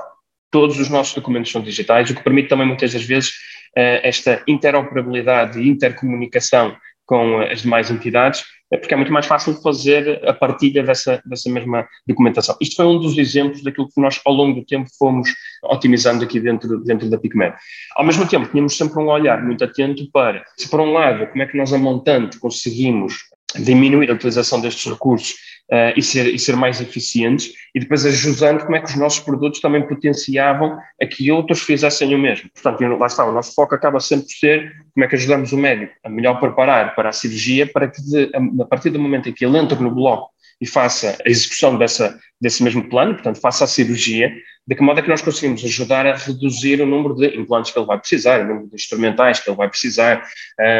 Todos 0.51 0.79
os 0.79 0.89
nossos 0.89 1.13
documentos 1.13 1.51
são 1.51 1.61
digitais, 1.61 2.09
o 2.09 2.15
que 2.15 2.23
permite 2.23 2.49
também 2.49 2.67
muitas 2.67 2.91
das 2.91 3.03
vezes 3.03 3.33
eh, 3.75 4.01
esta 4.07 4.43
interoperabilidade 4.47 5.59
e 5.59 5.69
intercomunicação 5.69 6.75
com 7.05 7.39
as 7.39 7.61
demais 7.61 7.89
entidades 7.89 8.43
porque 8.77 8.93
é 8.93 8.97
muito 8.97 9.11
mais 9.11 9.25
fácil 9.25 9.53
fazer 9.61 10.21
a 10.27 10.33
partilha 10.33 10.83
dessa, 10.83 11.21
dessa 11.25 11.49
mesma 11.49 11.87
documentação. 12.07 12.55
Isto 12.61 12.75
foi 12.75 12.85
um 12.85 12.99
dos 12.99 13.17
exemplos 13.17 13.63
daquilo 13.63 13.89
que 13.89 13.99
nós, 13.99 14.21
ao 14.25 14.33
longo 14.33 14.59
do 14.59 14.65
tempo, 14.65 14.89
fomos 14.97 15.29
otimizando 15.63 16.23
aqui 16.23 16.39
dentro, 16.39 16.79
dentro 16.83 17.09
da 17.09 17.17
PicMed. 17.17 17.55
Ao 17.95 18.05
mesmo 18.05 18.27
tempo, 18.27 18.49
tínhamos 18.49 18.77
sempre 18.77 19.01
um 19.01 19.07
olhar 19.07 19.43
muito 19.43 19.63
atento 19.63 20.09
para, 20.11 20.43
se 20.57 20.69
por 20.69 20.79
um 20.79 20.93
lado, 20.93 21.27
como 21.27 21.41
é 21.41 21.45
que 21.45 21.57
nós 21.57 21.73
a 21.73 21.77
montante 21.77 22.39
conseguimos 22.39 23.29
diminuir 23.57 24.09
a 24.09 24.13
utilização 24.13 24.61
destes 24.61 24.91
recursos 24.91 25.31
uh, 25.71 25.93
e, 25.95 26.01
ser, 26.01 26.33
e 26.33 26.37
ser 26.37 26.55
mais 26.55 26.81
eficientes, 26.81 27.53
e 27.73 27.79
depois 27.79 28.05
ajudando 28.05 28.63
como 28.63 28.75
é 28.75 28.79
que 28.79 28.89
os 28.89 28.95
nossos 28.95 29.19
produtos 29.19 29.59
também 29.59 29.87
potenciavam 29.87 30.77
a 31.01 31.05
que 31.05 31.31
outros 31.31 31.61
fizessem 31.61 32.13
o 32.13 32.19
mesmo. 32.19 32.49
Portanto, 32.53 32.97
lá 32.97 33.07
está, 33.07 33.25
o 33.25 33.31
nosso 33.31 33.53
foco 33.53 33.73
acaba 33.75 33.99
sempre 33.99 34.25
por 34.25 34.33
ser 34.33 34.71
como 34.93 35.05
é 35.05 35.07
que 35.07 35.15
ajudamos 35.15 35.51
o 35.51 35.57
médico 35.57 35.93
a 36.03 36.09
melhor 36.09 36.39
preparar 36.39 36.95
para 36.95 37.09
a 37.09 37.13
cirurgia, 37.13 37.65
para 37.67 37.87
que 37.87 38.01
de, 38.01 38.31
a, 38.61 38.65
partir 38.65 38.89
do 38.89 38.99
momento 38.99 39.29
em 39.29 39.33
que 39.33 39.45
ele 39.45 39.57
entra 39.57 39.79
no 39.79 39.91
bloco 39.91 40.29
e 40.61 40.67
faça 40.67 41.17
a 41.25 41.29
execução 41.29 41.77
dessa, 41.77 42.19
desse 42.39 42.63
mesmo 42.63 42.87
plano, 42.89 43.13
portanto, 43.13 43.39
faça 43.39 43.63
a 43.63 43.67
cirurgia, 43.67 44.31
de 44.67 44.75
que 44.75 44.83
modo 44.83 44.99
é 44.99 45.01
que 45.01 45.09
nós 45.09 45.21
conseguimos 45.21 45.63
ajudar 45.65 46.05
a 46.05 46.15
reduzir 46.15 46.79
o 46.79 46.85
número 46.85 47.15
de 47.15 47.35
implantes 47.35 47.71
que 47.71 47.79
ele 47.79 47.87
vai 47.87 47.97
precisar, 47.97 48.41
o 48.41 48.47
número 48.47 48.67
de 48.67 48.75
instrumentais 48.75 49.39
que 49.39 49.49
ele 49.49 49.57
vai 49.57 49.67
precisar, 49.67 50.23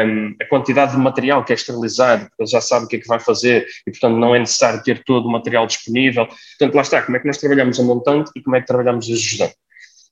um, 0.06 0.36
a 0.40 0.44
quantidade 0.44 0.92
de 0.92 0.98
material 0.98 1.44
que 1.44 1.52
é 1.52 1.56
esterilizado, 1.56 2.26
porque 2.26 2.42
ele 2.42 2.50
já 2.50 2.60
sabe 2.60 2.84
o 2.84 2.88
que 2.88 2.96
é 2.96 2.98
que 3.00 3.08
vai 3.08 3.18
fazer 3.18 3.66
e, 3.84 3.90
portanto, 3.90 4.16
não 4.16 4.32
é 4.32 4.38
necessário 4.38 4.80
ter 4.82 5.02
todo 5.02 5.26
o 5.26 5.32
material 5.32 5.66
disponível. 5.66 6.26
Portanto, 6.26 6.74
lá 6.74 6.82
está, 6.82 7.02
como 7.02 7.16
é 7.16 7.20
que 7.20 7.26
nós 7.26 7.38
trabalhamos 7.38 7.80
a 7.80 7.82
montante 7.82 8.30
e 8.36 8.42
como 8.42 8.54
é 8.54 8.60
que 8.60 8.66
trabalhamos 8.66 9.10
ajudando. 9.10 9.54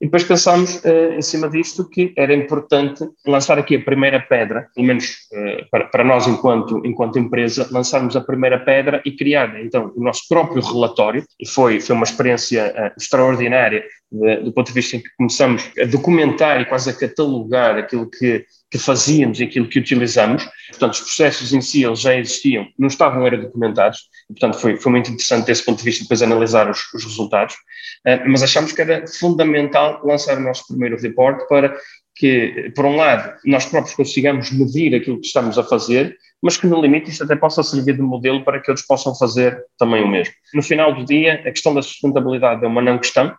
E 0.01 0.07
depois 0.07 0.23
pensámos, 0.23 0.77
uh, 0.85 1.15
em 1.17 1.23
cima 1.23 1.49
disto, 1.49 1.89
que 1.89 2.13
era 2.17 2.33
importante 2.33 3.05
lançar 3.27 3.59
aqui 3.59 3.77
a 3.77 3.83
primeira 3.83 4.21
pedra, 4.21 4.69
pelo 4.75 4.87
menos 4.87 5.27
uh, 5.33 5.69
para, 5.71 5.87
para, 5.87 6.05
nós, 6.05 6.27
enquanto, 6.29 6.81
enquanto 6.87 7.19
empresa, 7.19 7.69
lançarmos 7.73 8.15
a 8.15 8.21
primeira 8.21 8.61
pedra 8.61 9.03
e 9.05 9.17
criar, 9.17 9.61
então, 9.61 9.93
o 9.97 10.03
nosso 10.03 10.23
próprio 10.29 10.63
relatório. 10.63 11.25
E 11.41 11.49
foi, 11.49 11.81
foi 11.81 11.97
uma 11.97 12.05
experiência 12.05 12.73
uh, 12.77 13.01
extraordinária 13.01 13.85
de, 14.11 14.37
do 14.37 14.53
ponto 14.53 14.69
de 14.69 14.73
vista 14.73 14.97
em 14.97 15.01
que 15.01 15.11
começamos 15.17 15.69
a 15.81 15.85
documentar 15.85 16.61
e 16.61 16.65
quase 16.65 16.91
a 16.91 16.95
catalogar 16.95 17.77
aquilo 17.77 18.09
que 18.09 18.45
que 18.71 18.79
fazíamos 18.79 19.41
e 19.41 19.45
aquilo 19.45 19.69
que 19.69 19.79
utilizamos. 19.79 20.45
Portanto, 20.71 20.93
os 20.93 21.01
processos 21.01 21.53
em 21.53 21.61
si 21.61 21.85
eles 21.85 22.01
já 22.01 22.15
existiam, 22.15 22.67
não 22.79 22.89
estavam 22.89 23.27
era 23.27 23.39
documentados, 23.39 24.01
e, 24.29 24.35
portanto 24.35 24.61
foi, 24.61 24.77
foi 24.77 24.93
muito 24.93 25.11
interessante 25.11 25.47
desse 25.47 25.65
ponto 25.65 25.79
de 25.79 25.85
vista 25.85 26.05
depois 26.05 26.23
analisar 26.23 26.71
os, 26.71 26.81
os 26.93 27.05
resultados, 27.05 27.55
uh, 27.55 28.29
mas 28.29 28.43
achamos 28.43 28.73
que 28.73 28.83
era 28.83 29.07
fundamental 29.07 30.01
lançar 30.05 30.37
o 30.37 30.43
nosso 30.43 30.67
primeiro 30.67 31.01
report 31.01 31.49
para 31.49 31.75
que, 32.15 32.73
por 32.75 32.85
um 32.85 32.97
lado, 32.97 33.33
nós 33.45 33.65
próprios 33.67 33.95
consigamos 33.95 34.51
medir 34.51 34.95
aquilo 34.95 35.21
que 35.21 35.27
estamos 35.27 35.57
a 35.57 35.63
fazer, 35.63 36.17
mas 36.43 36.57
que 36.57 36.67
no 36.67 36.81
limite 36.81 37.11
isto 37.11 37.25
até 37.25 37.37
possa 37.37 37.63
servir 37.63 37.95
de 37.95 38.03
modelo 38.03 38.45
para 38.45 38.61
que 38.61 38.71
outros 38.71 38.87
possam 38.87 39.15
fazer 39.15 39.65
também 39.79 40.03
o 40.03 40.09
mesmo. 40.09 40.35
No 40.53 40.63
final 40.63 40.95
do 40.95 41.05
dia, 41.05 41.35
a 41.35 41.51
questão 41.51 41.73
da 41.73 41.81
sustentabilidade 41.81 42.65
é 42.65 42.69
uma 42.69 42.83
não 42.83 42.99
questão, 42.99 43.33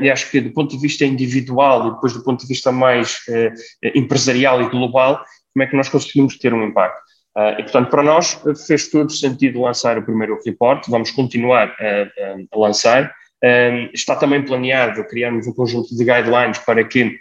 e 0.00 0.10
acho 0.10 0.30
que 0.30 0.40
do 0.40 0.52
ponto 0.52 0.76
de 0.76 0.80
vista 0.80 1.04
individual 1.04 1.88
e 1.88 1.90
depois 1.92 2.12
do 2.12 2.22
ponto 2.22 2.40
de 2.40 2.46
vista 2.46 2.70
mais 2.70 3.16
uh, 3.28 3.88
empresarial 3.94 4.60
e 4.62 4.68
global, 4.68 5.24
como 5.52 5.62
é 5.62 5.66
que 5.66 5.76
nós 5.76 5.88
conseguimos 5.88 6.38
ter 6.38 6.52
um 6.54 6.64
impacto. 6.64 7.00
E, 7.58 7.62
portanto, 7.62 7.90
para 7.90 8.02
nós 8.02 8.40
fez 8.66 8.90
todo 8.90 9.10
sentido 9.10 9.62
lançar 9.62 9.96
o 9.96 10.02
primeiro 10.02 10.38
report, 10.44 10.86
vamos 10.88 11.12
continuar 11.12 11.74
a, 11.80 12.56
a 12.56 12.58
lançar. 12.58 13.14
está 13.94 14.16
também 14.16 14.44
planeado 14.44 15.04
criarmos 15.04 15.46
um 15.46 15.52
conjunto 15.52 15.96
de 15.96 16.04
guidelines 16.04 16.58
para 16.58 16.84
que 16.84 17.18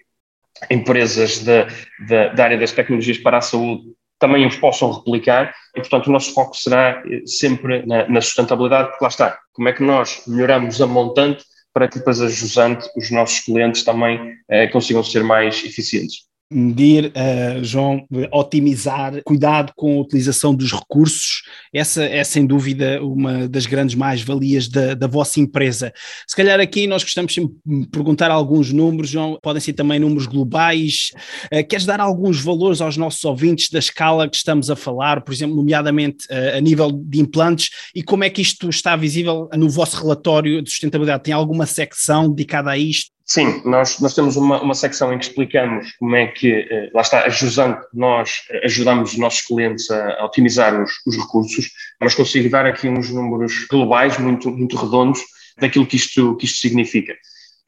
empresas 0.70 1.44
da 1.44 2.44
área 2.44 2.58
das 2.58 2.72
tecnologias 2.72 3.20
para 3.20 3.38
a 3.38 3.42
saúde 3.42 3.84
também 4.20 4.46
os 4.46 4.58
possam 4.58 4.92
replicar 4.92 5.56
e, 5.76 5.80
portanto, 5.80 6.08
o 6.08 6.12
nosso 6.12 6.34
foco 6.34 6.56
será 6.56 7.02
sempre 7.26 7.86
na, 7.86 8.08
na 8.10 8.22
sustentabilidade, 8.22 8.90
porque 8.90 9.04
lá 9.04 9.10
está, 9.10 9.40
como 9.54 9.70
é 9.70 9.74
que 9.74 9.82
nós 9.82 10.24
melhoramos 10.28 10.82
a 10.82 10.86
montante 10.88 11.44
para 11.74 11.88
que 11.88 12.00
depois 12.00 12.22
a 12.22 12.28
jusante, 12.28 12.90
os 12.96 13.12
nossos 13.12 13.40
clientes 13.42 13.84
também 13.84 14.36
eh, 14.50 14.68
consigam 14.68 15.04
ser 15.04 15.24
mais 15.24 15.64
eficientes 15.64 16.29
medir, 16.52 17.08
uh, 17.16 17.64
João, 17.64 18.06
otimizar, 18.32 19.22
cuidado 19.24 19.72
com 19.76 20.00
a 20.00 20.02
utilização 20.02 20.56
dos 20.56 20.72
recursos, 20.72 21.44
essa 21.72 22.04
é 22.04 22.24
sem 22.24 22.46
dúvida 22.46 23.04
uma 23.04 23.48
das 23.48 23.68
grandes 23.68 23.96
mais-valias 23.96 24.68
da, 24.68 24.96
da 24.96 25.06
vossa 25.06 25.40
empresa. 25.40 25.94
Se 26.28 26.36
calhar 26.36 26.60
aqui 26.60 26.88
nós 26.88 27.04
gostamos 27.04 27.34
de 27.34 27.88
perguntar 27.92 28.32
alguns 28.32 28.74
números, 28.74 29.12
João, 29.12 29.38
podem 29.42 29.62
ser 29.62 29.74
também 29.74 30.00
números 30.00 30.26
globais. 30.26 31.12
Uh, 31.54 31.66
queres 31.68 31.86
dar 31.86 32.00
alguns 32.00 32.42
valores 32.42 32.82
aos 32.82 32.98
nossos 32.98 33.24
ouvintes 33.24 33.70
da 33.70 33.80
escala 33.80 34.28
que 34.28 34.38
estamos 34.38 34.72
a 34.72 34.76
falar, 34.76 35.22
por 35.22 35.34
exemplo, 35.34 35.56
nomeadamente 35.56 36.26
uh, 36.32 36.58
a 36.58 36.62
nível 36.62 36.92
de 36.92 37.20
implantes, 37.20 37.70
e 37.94 38.02
como 38.02 38.24
é 38.24 38.30
que 38.30 38.42
isto 38.42 38.70
está 38.70 38.96
visível 38.96 39.48
no 39.56 39.70
vosso 39.70 40.02
relatório 40.02 40.62
de 40.64 40.70
sustentabilidade? 40.70 41.24
Tem 41.24 41.34
alguma 41.34 41.66
secção 41.66 42.30
dedicada 42.30 42.72
a 42.72 42.78
isto? 42.78 43.19
Sim, 43.32 43.62
nós, 43.64 44.00
nós 44.00 44.16
temos 44.16 44.36
uma, 44.38 44.60
uma 44.60 44.74
secção 44.74 45.14
em 45.14 45.20
que 45.20 45.26
explicamos 45.26 45.92
como 46.00 46.16
é 46.16 46.26
que, 46.26 46.52
eh, 46.52 46.90
lá 46.92 47.02
está, 47.02 47.26
ajudando, 47.26 47.80
nós 47.94 48.42
eh, 48.50 48.62
ajudamos 48.66 49.12
os 49.12 49.20
nossos 49.20 49.42
clientes 49.42 49.92
a, 49.92 50.14
a 50.16 50.26
otimizar 50.26 50.82
os, 50.82 50.92
os, 51.06 51.16
recursos, 51.16 51.70
mas 52.02 52.16
consigo 52.16 52.50
dar 52.50 52.66
aqui 52.66 52.90
uns 52.90 53.12
números 53.12 53.68
globais 53.70 54.18
muito, 54.18 54.50
muito 54.50 54.76
redondos 54.76 55.22
daquilo 55.60 55.86
que 55.86 55.96
isto, 55.96 56.36
que 56.38 56.46
isto 56.46 56.58
significa. 56.58 57.16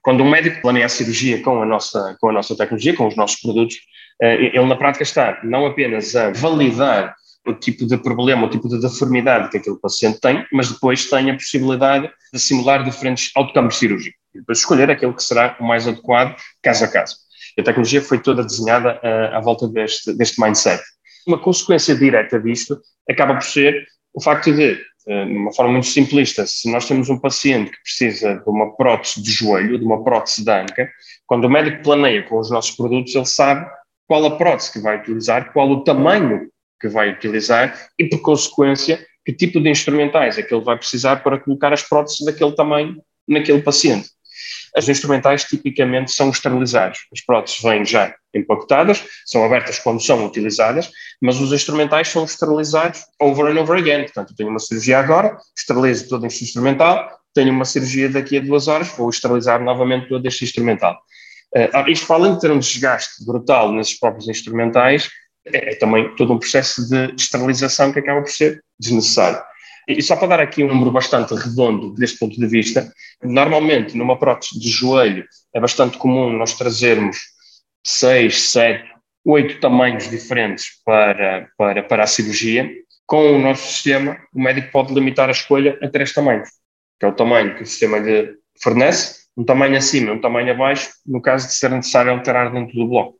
Quando 0.01 0.24
um 0.24 0.30
médico 0.32 0.63
planeia 0.63 0.88
a 0.88 0.89
cirurgia 0.89 1.44
com 1.44 1.62
a 1.62 1.65
nossa, 1.65 2.18
com 2.20 2.30
a 2.30 2.34
nossa 2.34 2.58
tecnologia, 2.58 2.96
com 2.96 3.08
os 3.08 3.15
nossos 3.15 3.39
produtos, 3.39 3.75
eh, 4.20 4.58
ele 4.58 4.65
na 4.65 4.75
prática 4.75 5.03
está 5.03 5.39
não 5.44 5.68
apenas 5.68 6.15
a 6.15 6.32
validar 6.32 7.15
o 7.46 7.53
tipo 7.53 7.86
de 7.86 7.98
problema, 7.98 8.48
o 8.48 8.50
tipo 8.50 8.68
de 8.68 8.82
deformidade 8.82 9.51
que 9.51 9.58
aquele 9.58 9.77
paciente 9.77 10.20
tem, 10.20 10.44
mas 10.51 10.72
depois 10.72 11.08
tem 11.08 11.30
a 11.30 11.36
possibilidade 11.36 12.10
de 12.34 12.39
simular 12.39 12.84
diferentes 12.84 13.30
outcomes 13.36 13.75
cirúrgicos 13.75 14.21
e 14.34 14.40
depois 14.40 14.60
escolher 14.60 14.90
aquele 14.90 15.14
que 15.14 15.24
será 15.24 15.56
o 15.60 15.64
mais 15.64 15.88
adequado 15.88 16.36
caso 16.62 16.86
a 16.86 16.88
caso. 16.88 17.16
E 17.58 17.62
a 17.62 17.64
tecnologia 17.64 18.02
foi 18.02 18.20
toda 18.20 18.44
desenhada 18.44 19.00
uh, 19.04 19.36
à 19.36 19.42
volta 19.42 19.68
deste, 19.68 20.14
deste 20.14 20.42
mindset. 20.42 20.82
Uma 21.28 21.38
consequência 21.38 21.96
direta 21.96 22.40
disto 22.40 22.80
acaba 23.10 23.36
por 23.36 23.44
ser 23.44 23.86
o 24.14 24.22
facto 24.22 24.54
de, 24.54 24.74
uh, 25.08 25.26
de 25.26 25.38
uma 25.38 25.54
forma 25.54 25.74
muito 25.74 25.88
simplista, 25.88 26.46
se 26.46 26.72
nós 26.72 26.88
temos 26.88 27.10
um 27.10 27.20
paciente 27.20 27.72
que 27.72 27.82
precisa 27.84 28.36
de 28.36 28.50
uma 28.50 28.76
prótese 28.76 29.22
de 29.22 29.32
joelho, 29.32 29.78
de 29.78 29.86
uma 29.86 30.04
prótese 30.04 30.44
de 30.44 30.52
anca, 30.52 30.90
quando 31.26 31.46
o 31.46 31.50
médico 31.50 31.84
planeia 31.84 32.24
com 32.24 32.40
os 32.40 32.50
nossos 32.50 32.72
produtos, 32.72 33.14
ele 33.16 33.26
sabe 33.26 33.66
qual 34.08 34.26
a 34.26 34.38
prótese 34.38 34.74
que 34.74 34.80
vai 34.80 34.98
utilizar, 34.98 35.52
qual 35.54 35.70
o 35.70 35.84
tamanho 35.84 36.50
que 36.80 36.88
vai 36.88 37.12
utilizar 37.12 37.88
e, 37.98 38.10
por 38.10 38.22
consequência, 38.22 39.06
que 39.24 39.32
tipo 39.32 39.62
de 39.62 39.70
instrumentais 39.70 40.38
é 40.38 40.42
que 40.42 40.54
ele 40.54 40.64
vai 40.64 40.78
precisar 40.78 41.18
para 41.18 41.40
colocar 41.40 41.72
as 41.72 41.84
próteses 41.84 42.26
daquele 42.26 42.52
tamanho 42.54 43.02
naquele 43.28 43.62
paciente. 43.62 44.10
As 44.75 44.88
instrumentais 44.88 45.44
tipicamente 45.44 46.12
são 46.12 46.30
esterilizadas. 46.30 47.00
As 47.12 47.22
próteses 47.22 47.62
vêm 47.62 47.84
já 47.86 48.13
empacotadas, 48.34 49.04
são 49.25 49.44
abertas 49.44 49.80
quando 49.80 50.01
são 50.01 50.25
utilizadas, 50.25 50.90
mas 51.22 51.40
os 51.40 51.51
instrumentais 51.51 52.08
são 52.08 52.24
esterilizados 52.24 53.01
over 53.20 53.51
and 53.51 53.60
over 53.60 53.78
again. 53.78 54.04
Portanto, 54.04 54.32
eu 54.32 54.36
tenho 54.36 54.50
uma 54.50 54.60
cirurgia 54.60 55.00
agora, 55.00 55.38
esterilizo 55.58 56.08
todo 56.08 56.25
este 56.25 56.44
instrumental, 56.44 57.10
tenho 57.34 57.51
uma 57.51 57.66
cirurgia 57.66 58.10
daqui 58.10 58.38
a 58.38 58.42
duas 58.42 58.68
horas, 58.68 58.88
vou 58.90 59.10
esterilizar 59.10 59.62
novamente 59.62 60.08
todo 60.08 60.25
este 60.25 60.46
instrumental. 60.46 60.98
Uh, 61.56 61.90
isto, 61.90 62.08
para 62.08 62.16
além 62.16 62.36
de 62.36 62.42
ter 62.42 62.51
um 62.51 62.60
desgaste 62.60 63.25
brutal 63.25 63.74
nesses 63.74 64.00
próprios 64.00 64.28
instrumentais, 64.30 65.10
é, 65.46 65.74
é 65.74 65.75
também 65.75 66.16
todo 66.16 66.34
um 66.34 66.40
processo 66.40 66.88
de 66.88 67.13
esterilização 67.16 67.92
que 67.92 68.00
acaba 68.00 68.22
por 68.22 68.32
ser 68.32 68.63
desnecessário. 68.80 69.42
E 69.88 70.02
só 70.02 70.16
para 70.16 70.28
dar 70.28 70.40
aqui 70.40 70.64
um 70.64 70.68
número 70.68 70.92
bastante 70.92 71.34
redondo 71.34 71.94
deste 71.96 72.20
ponto 72.20 72.40
de 72.40 72.48
vista, 72.48 72.92
normalmente 73.24 73.98
numa 73.98 74.18
prótese 74.18 74.60
de 74.60 74.70
joelho 74.70 75.26
é 75.54 75.60
bastante 75.60 75.98
comum 75.98 76.32
nós 76.32 76.54
trazermos 76.54 77.18
seis, 77.86 78.50
sete, 78.50 78.90
oito 79.26 79.60
tamanhos 79.60 80.10
diferentes 80.10 80.82
para, 80.86 81.50
para, 81.58 81.84
para 81.84 82.04
a 82.04 82.08
cirurgia. 82.08 82.70
Com 83.06 83.36
o 83.36 83.40
nosso 83.40 83.72
sistema, 83.72 84.18
o 84.34 84.42
médico 84.42 84.72
pode 84.72 84.94
limitar 84.94 85.30
a 85.30 85.34
escolha 85.34 85.78
a 85.82 85.90
três 85.90 86.14
tamanhos, 86.14 86.50
que 87.00 87.06
é 87.06 87.10
o 87.10 87.14
tamanho 87.14 87.56
que 87.56 87.64
o 87.64 87.66
sistema 87.66 87.98
lhe 87.98 88.36
fornece, 88.62 89.22
um 89.36 89.44
tamanho 89.44 89.78
acima, 89.78 90.14
um 90.14 90.22
tamanho 90.22 90.52
abaixo, 90.52 90.92
no 91.06 91.22
caso 91.22 91.48
de 91.48 91.54
ser 91.56 91.72
necessário 91.72 92.12
alterar 92.12 92.52
dentro 92.52 92.76
do 92.76 92.88
bloco. 92.88 93.18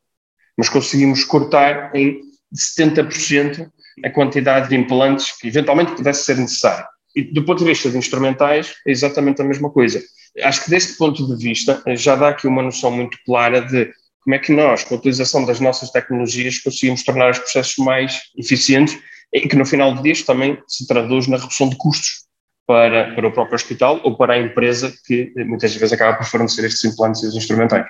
Mas 0.58 0.70
conseguimos 0.70 1.24
cortar 1.24 1.94
em 1.96 2.22
70% 2.54 3.70
a 4.04 4.10
quantidade 4.10 4.70
de 4.70 4.76
implantes 4.76 5.38
que 5.40 5.48
eventualmente 5.48 5.94
pudesse 5.94 6.24
ser 6.24 6.38
necessário. 6.38 6.86
E 7.16 7.24
do 7.24 7.44
ponto 7.44 7.60
de 7.60 7.66
vista 7.66 7.90
de 7.90 7.98
instrumentais, 7.98 8.74
é 8.88 8.92
exatamente 8.92 9.42
a 9.42 9.46
mesma 9.46 9.70
coisa. 9.70 10.02
Acho 10.44 10.64
que 10.64 10.70
deste 10.70 10.98
ponto 10.98 11.28
de 11.28 11.44
vista 11.44 11.82
já 11.96 12.16
dá 12.16 12.30
aqui 12.30 12.48
uma 12.48 12.64
noção 12.64 12.92
muito 12.92 13.18
clara 13.26 13.62
de 13.62 13.92
como 14.24 14.36
é 14.36 14.40
que 14.40 14.52
nós, 14.54 14.84
com 14.84 14.96
a 14.96 14.98
utilização 14.98 15.46
das 15.46 15.60
nossas 15.60 15.90
tecnologias, 15.90 16.60
conseguimos 16.60 17.04
tornar 17.04 17.32
os 17.32 17.40
processos 17.40 17.78
mais 17.78 18.22
eficientes 18.38 18.98
e 19.34 19.42
que 19.42 19.56
no 19.56 19.66
final 19.66 19.94
do 19.94 20.02
dia 20.02 20.14
também 20.26 20.58
se 20.68 20.88
traduz 20.88 21.28
na 21.28 21.38
redução 21.38 21.68
de 21.70 21.76
custos 21.76 22.26
para, 22.68 23.14
para 23.16 23.28
o 23.28 23.32
próprio 23.32 23.56
hospital 23.56 24.00
ou 24.04 24.16
para 24.16 24.34
a 24.34 24.40
empresa 24.40 24.94
que 25.06 25.34
muitas 25.46 25.74
vezes 25.76 25.92
acaba 25.92 26.18
por 26.18 26.26
fornecer 26.26 26.66
estes 26.66 26.86
implantes 26.86 27.24
e 27.24 27.28
os 27.28 27.36
instrumentais. 27.36 27.86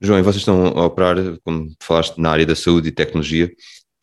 João, 0.00 0.22
vocês 0.22 0.42
estão 0.42 0.66
a 0.66 0.84
operar, 0.84 1.16
como 1.42 1.74
falaste, 1.80 2.18
na 2.18 2.30
área 2.30 2.46
da 2.46 2.54
saúde 2.54 2.88
e 2.88 2.92
tecnologia, 2.92 3.50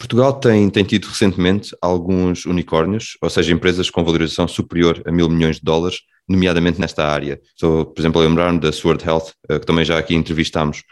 Portugal 0.03 0.33
tem, 0.33 0.69
tem 0.69 0.83
tido 0.83 1.05
recentemente 1.05 1.73
alguns 1.81 2.45
unicórnios, 2.45 3.17
ou 3.21 3.29
seja, 3.29 3.53
empresas 3.53 3.89
com 3.89 4.03
valorização 4.03 4.49
superior 4.49 5.01
a 5.05 5.11
mil 5.13 5.29
milhões 5.29 5.55
de 5.55 5.61
dólares, 5.63 6.01
nomeadamente 6.27 6.77
nesta 6.77 7.07
área. 7.07 7.39
Estou, 7.55 7.85
por 7.85 8.01
exemplo, 8.01 8.21
a 8.21 8.25
lembrar-me 8.25 8.59
da 8.59 8.73
Sword 8.73 9.01
Health, 9.05 9.31
eh, 9.49 9.59
que 9.59 9.65
também 9.65 9.85
já 9.85 9.97
aqui 9.97 10.13
entrevistámos. 10.13 10.83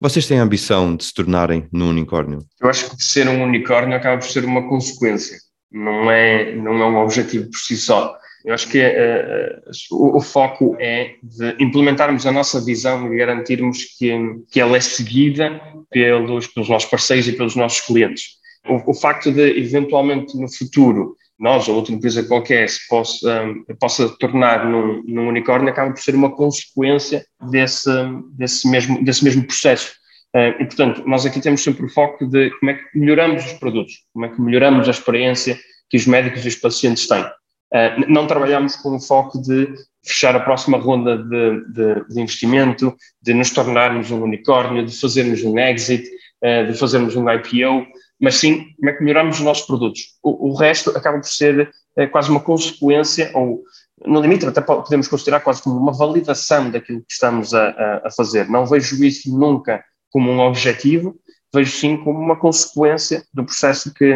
Vocês 0.00 0.26
têm 0.26 0.40
a 0.40 0.42
ambição 0.42 0.96
de 0.96 1.04
se 1.04 1.14
tornarem 1.14 1.68
num 1.72 1.90
unicórnio? 1.90 2.40
Eu 2.60 2.68
acho 2.68 2.90
que 2.90 3.04
ser 3.04 3.28
um 3.28 3.44
unicórnio 3.44 3.96
acaba 3.96 4.18
por 4.18 4.26
ser 4.26 4.44
uma 4.44 4.68
consequência, 4.68 5.38
não 5.70 6.10
é, 6.10 6.56
não 6.56 6.74
é 6.82 6.86
um 6.86 6.96
objetivo 6.96 7.48
por 7.48 7.58
si 7.58 7.76
só. 7.76 8.16
Eu 8.44 8.52
acho 8.52 8.68
que 8.68 8.80
uh, 8.80 9.70
o, 9.92 10.18
o, 10.18 10.20
foco 10.20 10.76
é 10.80 11.14
de 11.22 11.56
implementarmos 11.60 12.26
a 12.26 12.32
nossa 12.32 12.60
visão 12.64 13.12
e 13.12 13.16
garantirmos 13.16 13.84
que, 13.96 14.12
que 14.50 14.60
ela 14.60 14.76
é 14.76 14.80
seguida 14.80 15.60
pelos, 15.88 16.48
pelos 16.48 16.68
nossos 16.68 16.90
parceiros 16.90 17.28
e 17.28 17.32
pelos 17.32 17.54
nossos 17.54 17.80
clientes. 17.80 18.44
O, 18.68 18.90
o, 18.90 18.94
facto 18.94 19.30
de, 19.30 19.58
eventualmente, 19.58 20.36
no 20.36 20.52
futuro, 20.52 21.16
nós 21.38 21.68
ou 21.68 21.76
outra 21.76 21.92
empresa 21.92 22.22
qualquer 22.22 22.68
se 22.68 22.86
possa, 22.88 23.42
um, 23.42 23.64
possa 23.78 24.08
tornar 24.18 24.68
num, 24.68 25.02
num, 25.06 25.28
unicórnio 25.28 25.68
acaba 25.68 25.92
por 25.92 26.00
ser 26.00 26.14
uma 26.14 26.34
consequência 26.34 27.24
desse, 27.50 27.90
desse, 28.32 28.68
mesmo, 28.68 29.04
desse 29.04 29.22
mesmo 29.22 29.44
processo. 29.44 29.92
Uh, 30.34 30.60
e, 30.60 30.64
portanto, 30.66 31.02
nós 31.06 31.24
aqui 31.24 31.40
temos 31.40 31.62
sempre 31.62 31.86
o 31.86 31.88
foco 31.88 32.26
de 32.26 32.50
como 32.58 32.70
é 32.70 32.74
que 32.74 32.98
melhoramos 32.98 33.44
os 33.44 33.52
produtos, 33.54 34.04
como 34.12 34.26
é 34.26 34.28
que 34.28 34.40
melhoramos 34.40 34.88
a 34.88 34.90
experiência 34.90 35.58
que 35.88 35.96
os 35.96 36.06
médicos 36.06 36.44
e 36.44 36.48
os 36.48 36.56
pacientes 36.56 37.06
têm. 37.06 37.22
Uh, 37.22 38.08
não 38.08 38.26
trabalhamos 38.26 38.76
com 38.76 38.96
o 38.96 39.00
foco 39.00 39.40
de 39.40 39.68
fechar 40.04 40.36
a 40.36 40.40
próxima 40.40 40.78
ronda 40.78 41.18
de, 41.18 41.64
de, 41.72 42.08
de, 42.08 42.20
investimento, 42.20 42.94
de 43.20 43.34
nos 43.34 43.50
tornarmos 43.50 44.10
um 44.10 44.22
unicórnio, 44.22 44.86
de 44.86 44.98
fazermos 44.98 45.42
um 45.42 45.58
exit, 45.58 46.06
uh, 46.42 46.70
de 46.70 46.78
fazermos 46.78 47.16
um 47.16 47.28
IPO 47.30 47.86
mas 48.20 48.36
sim 48.36 48.72
como 48.76 48.90
é 48.90 48.92
que 48.92 49.02
melhoramos 49.02 49.38
os 49.38 49.44
nossos 49.44 49.66
produtos. 49.66 50.16
O, 50.22 50.50
o 50.50 50.54
resto 50.54 50.90
acaba 50.90 51.18
por 51.18 51.28
ser 51.28 51.70
é, 51.96 52.06
quase 52.06 52.30
uma 52.30 52.40
consequência, 52.40 53.30
ou 53.34 53.62
no 54.06 54.20
limite 54.20 54.46
até 54.46 54.60
podemos 54.60 55.08
considerar 55.08 55.40
quase 55.40 55.62
como 55.62 55.76
uma 55.76 55.92
validação 55.92 56.70
daquilo 56.70 57.00
que 57.00 57.12
estamos 57.12 57.54
a, 57.54 58.02
a, 58.04 58.10
fazer. 58.10 58.48
Não 58.48 58.66
vejo 58.66 59.02
isso 59.04 59.36
nunca 59.36 59.82
como 60.10 60.30
um 60.30 60.40
objetivo, 60.40 61.16
vejo 61.54 61.70
sim 61.70 61.96
como 61.96 62.18
uma 62.18 62.36
consequência 62.36 63.24
do 63.32 63.44
processo 63.44 63.92
que, 63.92 64.14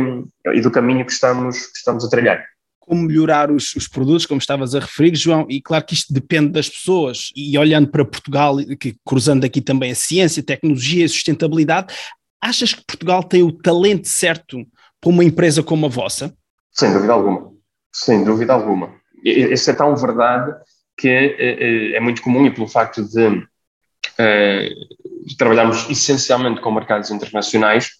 e 0.54 0.60
do 0.60 0.70
caminho 0.70 1.04
que 1.04 1.12
estamos, 1.12 1.66
que 1.66 1.78
estamos 1.78 2.04
a 2.04 2.10
trilhar 2.10 2.44
como 2.90 3.02
melhorar 3.02 3.52
os, 3.52 3.76
os, 3.76 3.86
produtos, 3.86 4.26
como 4.26 4.40
estavas 4.40 4.74
a 4.74 4.80
referir, 4.80 5.14
João, 5.14 5.46
e 5.48 5.62
claro 5.62 5.84
que 5.84 5.94
isto 5.94 6.12
depende 6.12 6.50
das 6.50 6.68
pessoas. 6.68 7.30
E 7.36 7.56
olhando 7.56 7.86
para 7.86 8.04
Portugal, 8.04 8.56
que, 8.80 8.96
cruzando 9.06 9.44
aqui 9.44 9.60
também 9.60 9.92
a 9.92 9.94
ciência, 9.94 10.42
tecnologia 10.42 11.04
e 11.04 11.08
sustentabilidade, 11.08 11.94
Achas 12.42 12.72
que 12.72 12.84
Portugal 12.84 13.22
tem 13.22 13.42
o 13.42 13.52
talento 13.52 14.08
certo 14.08 14.64
para 15.00 15.10
uma 15.10 15.24
empresa 15.24 15.62
como 15.62 15.86
a 15.86 15.88
vossa? 15.88 16.34
Sem 16.72 16.92
dúvida 16.92 17.12
alguma. 17.12 17.52
Sem 17.92 18.24
dúvida 18.24 18.52
alguma. 18.52 18.94
Isso 19.22 19.70
é 19.70 19.74
tão 19.74 19.94
verdade 19.96 20.54
que 20.96 21.08
é, 21.08 21.96
é 21.96 22.00
muito 22.00 22.22
comum 22.22 22.46
e 22.46 22.50
pelo 22.50 22.68
facto 22.68 23.02
de, 23.02 23.26
uh, 23.26 25.36
trabalharmos 25.36 25.88
essencialmente 25.90 26.60
com 26.60 26.70
mercados 26.70 27.10
internacionais, 27.10 27.90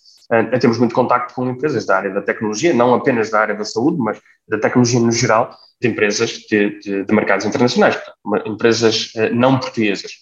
temos 0.61 0.78
muito 0.78 0.94
contacto 0.94 1.35
com 1.35 1.50
empresas 1.50 1.85
da 1.85 1.97
área 1.97 2.14
da 2.14 2.23
tecnologia, 2.23 2.73
não 2.73 2.94
apenas 2.94 3.30
da 3.30 3.40
área 3.40 3.54
da 3.54 3.64
saúde, 3.64 3.99
mas 3.99 4.20
da 4.47 4.59
tecnologia 4.59 5.00
no 5.00 5.11
geral, 5.11 5.50
de 5.80 5.88
empresas 5.88 6.30
de, 6.49 6.78
de, 6.78 7.04
de 7.04 7.14
mercados 7.14 7.44
internacionais, 7.44 7.99
empresas 8.47 9.12
não 9.32 9.59
portuguesas. 9.59 10.12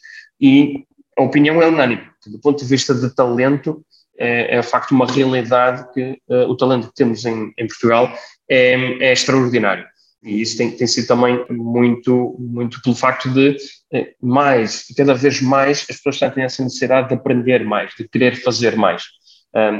E 0.40 0.86
a 1.18 1.22
opinião 1.22 1.60
é 1.60 1.66
unânime. 1.66 2.08
Do 2.26 2.40
ponto 2.40 2.58
de 2.58 2.64
vista 2.64 2.94
de 2.94 3.14
talento, 3.14 3.84
é, 4.18 4.56
é 4.56 4.60
de 4.60 4.66
facto 4.66 4.90
uma 4.90 5.06
realidade 5.06 5.86
que 5.92 6.18
uh, 6.28 6.48
o 6.48 6.56
talento 6.56 6.88
que 6.88 6.94
temos 6.94 7.24
em, 7.24 7.52
em 7.56 7.66
Portugal 7.66 8.12
é, 8.50 8.74
é, 9.00 9.12
extraordinário. 9.12 9.86
E 10.22 10.40
isso 10.40 10.56
tem, 10.58 10.70
tem, 10.72 10.86
sido 10.86 11.06
também 11.06 11.44
muito, 11.48 12.36
muito 12.40 12.82
pelo 12.82 12.96
facto 12.96 13.30
de 13.30 13.56
eh, 13.92 14.14
mais, 14.20 14.84
cada 14.96 15.14
vez 15.14 15.40
mais, 15.40 15.86
as 15.88 15.96
pessoas 16.00 16.34
têm 16.34 16.42
essa 16.42 16.62
necessidade 16.64 17.08
de 17.08 17.14
aprender 17.14 17.64
mais, 17.64 17.92
de 17.96 18.08
querer 18.08 18.34
fazer 18.34 18.76
mais. 18.76 19.04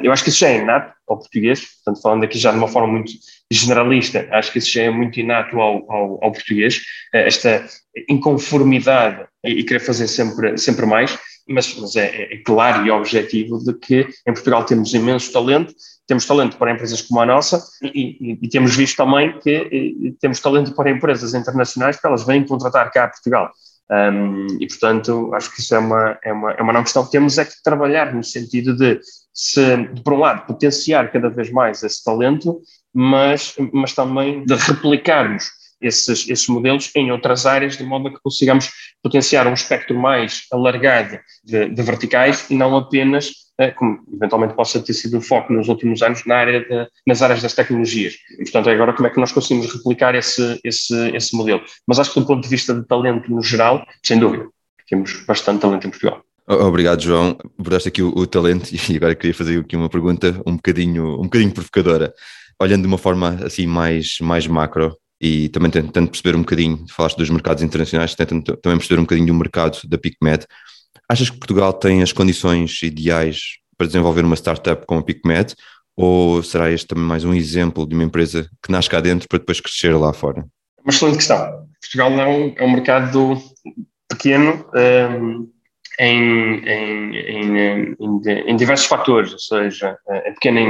Eu 0.02 0.10
acho 0.10 0.24
que 0.24 0.30
isso 0.30 0.38
já 0.38 0.48
é 0.48 0.58
inato 0.58 0.94
ao 1.06 1.18
português, 1.18 1.60
portanto, 1.60 2.02
falando 2.02 2.24
aqui 2.24 2.38
já 2.38 2.50
de 2.50 2.56
uma 2.56 2.68
forma 2.68 2.88
muito 2.88 3.12
generalista, 3.50 4.26
acho 4.32 4.50
que 4.50 4.58
isso 4.58 4.72
já 4.72 4.84
é 4.84 4.90
muito 4.90 5.20
inato 5.20 5.60
ao, 5.60 5.92
ao, 5.92 6.24
ao 6.24 6.32
português, 6.32 6.80
esta 7.12 7.66
inconformidade 8.08 9.26
e 9.44 9.62
querer 9.64 9.80
fazer 9.80 10.08
sempre, 10.08 10.56
sempre 10.56 10.86
mais 10.86 11.18
mas, 11.48 11.74
mas 11.78 11.96
é, 11.96 12.34
é, 12.34 12.36
claro 12.38 12.86
e 12.86 12.90
objetivo 12.90 13.58
de 13.58 13.72
que 13.74 14.08
em 14.26 14.32
Portugal 14.32 14.64
temos 14.64 14.92
imenso 14.92 15.32
talento, 15.32 15.74
temos 16.06 16.26
talento 16.26 16.56
para 16.56 16.72
empresas 16.72 17.02
como 17.02 17.20
a 17.20 17.26
nossa 17.26 17.62
e, 17.82 18.32
e, 18.32 18.38
e 18.42 18.48
temos 18.48 18.74
visto 18.74 18.96
também 18.96 19.38
que 19.40 20.16
temos 20.20 20.40
talento 20.40 20.74
para 20.74 20.90
empresas 20.90 21.34
internacionais 21.34 21.96
porque 21.96 22.06
elas 22.06 22.24
vêm 22.24 22.44
contratar 22.44 22.90
cá 22.90 23.04
a 23.04 23.08
Portugal. 23.08 23.50
Um, 23.90 24.46
e, 24.60 24.66
portanto, 24.66 25.30
acho 25.34 25.54
que 25.54 25.60
isso 25.60 25.74
é 25.74 25.78
uma, 25.78 26.18
é, 26.22 26.32
uma, 26.32 26.52
é 26.52 26.62
uma 26.62 26.72
não 26.74 26.82
questão 26.82 27.04
que 27.04 27.10
temos 27.10 27.38
é 27.38 27.44
que 27.44 27.62
trabalhar 27.64 28.14
no 28.14 28.22
sentido 28.22 28.76
de, 28.76 29.00
se, 29.32 29.62
por 30.04 30.12
um 30.12 30.18
lado, 30.18 30.46
potenciar 30.46 31.10
cada 31.10 31.30
vez 31.30 31.50
mais 31.50 31.82
esse 31.82 32.04
talento, 32.04 32.60
mas, 32.92 33.54
mas 33.72 33.94
também 33.94 34.44
de 34.44 34.54
replicarmos 34.54 35.50
esses, 35.80 36.28
esses 36.28 36.48
modelos 36.48 36.90
em 36.94 37.10
outras 37.10 37.46
áreas, 37.46 37.76
de 37.76 37.84
modo 37.84 38.08
a 38.08 38.10
que 38.10 38.20
consigamos 38.22 38.70
potenciar 39.02 39.46
um 39.46 39.54
espectro 39.54 39.98
mais 39.98 40.44
alargado 40.52 41.18
de, 41.44 41.68
de 41.68 41.82
verticais 41.82 42.48
e 42.50 42.54
não 42.54 42.76
apenas, 42.76 43.30
eh, 43.58 43.70
como 43.70 43.98
eventualmente 44.12 44.54
possa 44.54 44.80
ter 44.80 44.94
sido 44.94 45.18
o 45.18 45.20
foco 45.20 45.52
nos 45.52 45.68
últimos 45.68 46.02
anos, 46.02 46.24
na 46.26 46.36
área 46.36 46.60
de, 46.60 46.88
nas 47.06 47.22
áreas 47.22 47.42
das 47.42 47.54
tecnologias. 47.54 48.14
E, 48.38 48.42
portanto, 48.42 48.68
é 48.70 48.74
agora 48.74 48.92
como 48.92 49.06
é 49.06 49.10
que 49.10 49.20
nós 49.20 49.32
conseguimos 49.32 49.72
replicar 49.72 50.14
esse, 50.14 50.60
esse, 50.64 50.94
esse 51.14 51.36
modelo. 51.36 51.62
Mas 51.86 51.98
acho 51.98 52.12
que 52.12 52.20
do 52.20 52.26
ponto 52.26 52.42
de 52.42 52.48
vista 52.48 52.74
de 52.74 52.86
talento 52.86 53.30
no 53.30 53.42
geral, 53.42 53.86
sem 54.02 54.18
dúvida, 54.18 54.46
temos 54.88 55.24
bastante 55.26 55.60
talento 55.60 55.86
em 55.86 55.90
Portugal. 55.90 56.22
Obrigado, 56.48 57.02
João. 57.02 57.36
Abordaste 57.58 57.90
aqui 57.90 58.02
o, 58.02 58.08
o, 58.08 58.26
talento 58.26 58.70
e 58.72 58.96
agora 58.96 59.14
queria 59.14 59.34
fazer 59.34 59.60
aqui 59.60 59.76
uma 59.76 59.90
pergunta 59.90 60.40
um 60.46 60.56
bocadinho, 60.56 61.20
um 61.20 61.24
bocadinho 61.24 61.52
provocadora. 61.52 62.14
Olhando 62.60 62.82
de 62.82 62.88
uma 62.88 62.98
forma 62.98 63.38
assim 63.44 63.66
mais, 63.66 64.18
mais 64.20 64.46
macro, 64.46 64.96
e 65.20 65.48
também 65.48 65.70
tentando 65.70 66.08
perceber 66.08 66.36
um 66.36 66.40
bocadinho, 66.40 66.84
falaste 66.90 67.16
dos 67.16 67.30
mercados 67.30 67.62
internacionais, 67.62 68.14
tentando 68.14 68.56
também 68.56 68.78
perceber 68.78 69.00
um 69.00 69.04
bocadinho 69.04 69.26
do 69.26 69.34
mercado 69.34 69.80
da 69.86 69.98
PicMed. 69.98 70.46
Achas 71.08 71.30
que 71.30 71.38
Portugal 71.38 71.72
tem 71.72 72.02
as 72.02 72.12
condições 72.12 72.82
ideais 72.82 73.58
para 73.76 73.86
desenvolver 73.86 74.24
uma 74.24 74.36
startup 74.36 74.84
como 74.86 75.00
a 75.00 75.04
PicMed 75.04 75.54
ou 76.00 76.40
será 76.44 76.70
este 76.70 76.86
também 76.86 77.02
mais 77.02 77.24
um 77.24 77.34
exemplo 77.34 77.84
de 77.84 77.92
uma 77.92 78.04
empresa 78.04 78.48
que 78.62 78.70
nasce 78.70 78.88
cá 78.88 79.00
dentro 79.00 79.26
para 79.28 79.40
depois 79.40 79.60
crescer 79.60 79.96
lá 79.96 80.12
fora? 80.12 80.46
Uma 80.84 80.90
excelente 80.90 81.16
questão. 81.16 81.66
Portugal 81.80 82.12
é 82.12 82.26
um, 82.28 82.54
é 82.56 82.64
um 82.64 82.70
mercado 82.70 83.36
pequeno 84.08 84.64
um, 84.72 85.50
em, 85.98 86.64
em, 86.64 87.16
em, 87.16 87.96
em, 88.46 88.56
diversos 88.56 88.86
fatores, 88.86 89.32
ou 89.32 89.40
seja, 89.40 89.98
é 90.08 90.30
pequeno 90.30 90.60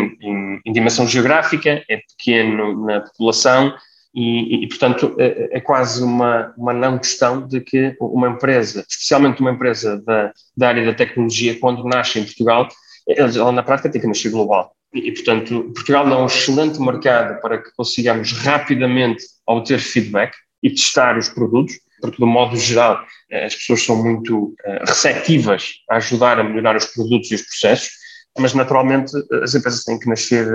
em 0.64 0.72
dimensão 0.72 1.06
geográfica, 1.06 1.84
é 1.90 2.00
pequeno 2.16 2.86
na 2.86 3.00
população, 3.02 3.74
e, 4.20 4.64
e, 4.64 4.68
portanto, 4.68 5.14
é, 5.16 5.58
é, 5.58 5.60
quase 5.60 6.02
uma, 6.02 6.52
uma 6.56 6.72
não 6.72 6.98
questão 6.98 7.46
de 7.46 7.60
que 7.60 7.96
uma 8.00 8.28
empresa, 8.28 8.84
especialmente 8.88 9.40
uma 9.40 9.52
empresa 9.52 10.02
da, 10.04 10.32
da 10.56 10.68
área 10.68 10.84
da 10.84 10.92
tecnologia, 10.92 11.56
quando 11.60 11.84
nasce 11.84 12.18
em 12.18 12.24
Portugal, 12.24 12.66
ela 13.06 13.52
na 13.52 13.62
prática 13.62 13.88
tem 13.88 14.00
que 14.00 14.08
nascer 14.08 14.30
global. 14.30 14.72
E, 14.92 15.08
e, 15.08 15.14
portanto, 15.14 15.70
Portugal 15.72 16.08
é 16.08 16.16
um 16.16 16.26
excelente 16.26 16.80
mercado 16.80 17.40
para 17.40 17.58
que 17.58 17.70
consigamos 17.76 18.32
rapidamente 18.32 19.22
obter 19.46 19.78
feedback 19.78 20.34
e 20.64 20.70
testar 20.70 21.16
os 21.16 21.28
produtos, 21.28 21.74
porque, 22.00 22.16
de 22.16 22.24
modo 22.24 22.56
geral, 22.56 23.00
eh, 23.30 23.44
as 23.44 23.54
pessoas 23.54 23.84
são 23.84 24.02
muito 24.02 24.46
uh, 24.46 24.84
receptivas 24.84 25.74
a 25.88 25.96
ajudar 25.96 26.40
a 26.40 26.44
melhorar 26.44 26.76
os 26.76 26.86
produtos 26.86 27.30
e 27.30 27.36
os 27.36 27.42
processos, 27.42 27.90
mas, 28.36 28.52
naturalmente, 28.52 29.12
as 29.44 29.54
empresas 29.54 29.84
têm 29.84 29.98
que 29.98 30.08
nascer 30.08 30.46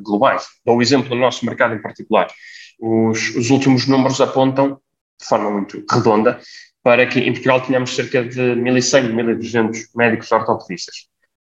globais. 0.00 0.44
Dou 0.64 0.76
o 0.76 0.82
exemplo 0.82 1.08
do 1.08 1.16
nosso 1.16 1.44
mercado 1.44 1.74
em 1.74 1.82
particular. 1.82 2.28
Os, 2.84 3.36
os 3.36 3.50
últimos 3.50 3.86
números 3.86 4.20
apontam, 4.20 4.80
de 5.20 5.26
forma 5.28 5.48
muito 5.52 5.84
redonda, 5.88 6.40
para 6.82 7.06
que 7.06 7.20
em 7.20 7.32
Portugal 7.32 7.60
tenhamos 7.60 7.94
cerca 7.94 8.24
de 8.24 8.40
1.100, 8.40 9.14
1.200 9.14 9.78
médicos 9.94 10.32
ortopedistas. 10.32 11.06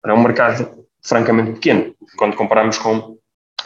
É 0.05 0.13
um 0.13 0.21
mercado 0.21 0.87
francamente 1.07 1.53
pequeno, 1.53 1.95
quando 2.17 2.35
comparamos 2.35 2.79
com 2.79 3.17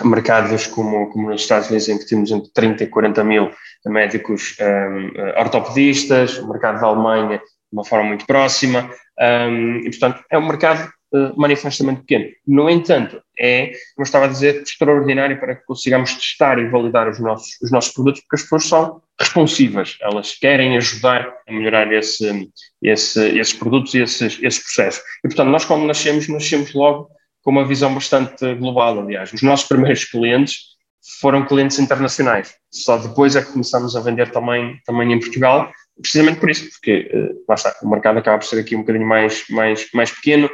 mercados 0.02 0.66
como, 0.66 1.08
como 1.10 1.30
nos 1.30 1.40
Estados 1.40 1.68
Unidos, 1.68 1.88
em 1.88 1.98
que 1.98 2.06
temos 2.06 2.30
entre 2.30 2.52
30 2.52 2.84
e 2.84 2.86
40 2.88 3.24
mil 3.24 3.50
médicos 3.86 4.56
um, 4.60 5.40
ortopedistas, 5.40 6.36
o 6.38 6.48
mercado 6.48 6.80
da 6.80 6.86
Alemanha 6.86 7.38
de 7.38 7.44
uma 7.72 7.84
forma 7.84 8.08
muito 8.08 8.26
próxima, 8.26 8.90
um, 9.18 9.78
e 9.78 9.90
portanto 9.90 10.22
é 10.30 10.36
um 10.36 10.46
mercado 10.46 10.92
uh, 11.14 11.32
manifestamente 11.40 12.00
pequeno. 12.00 12.26
No 12.46 12.68
entanto, 12.68 13.22
é, 13.38 13.72
como 13.94 14.04
estava 14.04 14.24
a 14.26 14.28
dizer, 14.28 14.62
extraordinário 14.62 15.38
para 15.38 15.54
que 15.54 15.64
consigamos 15.64 16.14
testar 16.14 16.58
e 16.58 16.68
validar 16.68 17.08
os 17.08 17.20
nossos, 17.20 17.60
os 17.62 17.70
nossos 17.70 17.92
produtos, 17.92 18.20
porque 18.22 18.36
as 18.36 18.42
pessoas 18.42 18.66
são 18.66 19.02
responsivas, 19.18 19.96
elas 20.00 20.34
querem 20.34 20.76
ajudar 20.76 21.32
a 21.48 21.52
melhorar 21.52 21.92
esse, 21.92 22.50
esse, 22.82 23.38
esses 23.38 23.52
produtos 23.52 23.94
e 23.94 24.00
esses, 24.00 24.38
esses 24.42 24.62
processos. 24.62 25.02
E, 25.24 25.28
portanto, 25.28 25.48
nós 25.48 25.64
quando 25.64 25.86
nascemos, 25.86 26.28
nascemos 26.28 26.74
logo 26.74 27.08
com 27.42 27.50
uma 27.50 27.66
visão 27.66 27.92
bastante 27.94 28.54
global, 28.54 28.98
aliás. 28.98 29.32
Os 29.32 29.42
nossos 29.42 29.68
primeiros 29.68 30.04
clientes 30.04 30.74
foram 31.20 31.44
clientes 31.44 31.78
internacionais. 31.78 32.54
Só 32.70 32.96
depois 32.96 33.36
é 33.36 33.42
que 33.42 33.52
começamos 33.52 33.94
a 33.94 34.00
vender 34.00 34.30
também, 34.32 34.80
também 34.86 35.12
em 35.12 35.20
Portugal, 35.20 35.70
precisamente 36.00 36.40
por 36.40 36.50
isso, 36.50 36.68
porque 36.70 37.10
uh, 37.14 37.44
lá 37.48 37.54
está, 37.54 37.74
o 37.82 37.88
mercado 37.88 38.18
acaba 38.18 38.38
por 38.38 38.46
ser 38.46 38.60
aqui 38.60 38.74
um 38.74 38.80
bocadinho 38.80 39.06
mais, 39.06 39.44
mais, 39.50 39.88
mais 39.92 40.10
pequeno 40.10 40.50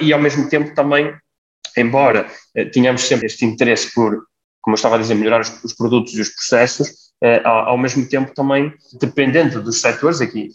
e 0.00 0.12
ao 0.12 0.20
mesmo 0.20 0.48
tempo 0.48 0.74
também, 0.74 1.14
embora 1.76 2.26
uh, 2.56 2.70
tenhamos 2.70 3.02
sempre 3.02 3.26
este 3.26 3.44
interesse 3.44 3.94
por, 3.94 4.24
como 4.60 4.74
eu 4.74 4.76
estava 4.76 4.96
a 4.96 4.98
dizer, 4.98 5.14
melhorar 5.14 5.40
os, 5.40 5.64
os 5.64 5.72
produtos 5.74 6.14
e 6.14 6.20
os 6.20 6.28
processos, 6.30 7.06
Uh, 7.24 7.40
ao, 7.48 7.70
ao, 7.70 7.78
mesmo 7.78 8.06
tempo 8.06 8.34
também, 8.34 8.70
dependendo 9.00 9.62
dos 9.62 9.80
setores, 9.80 10.20
aqui, 10.20 10.50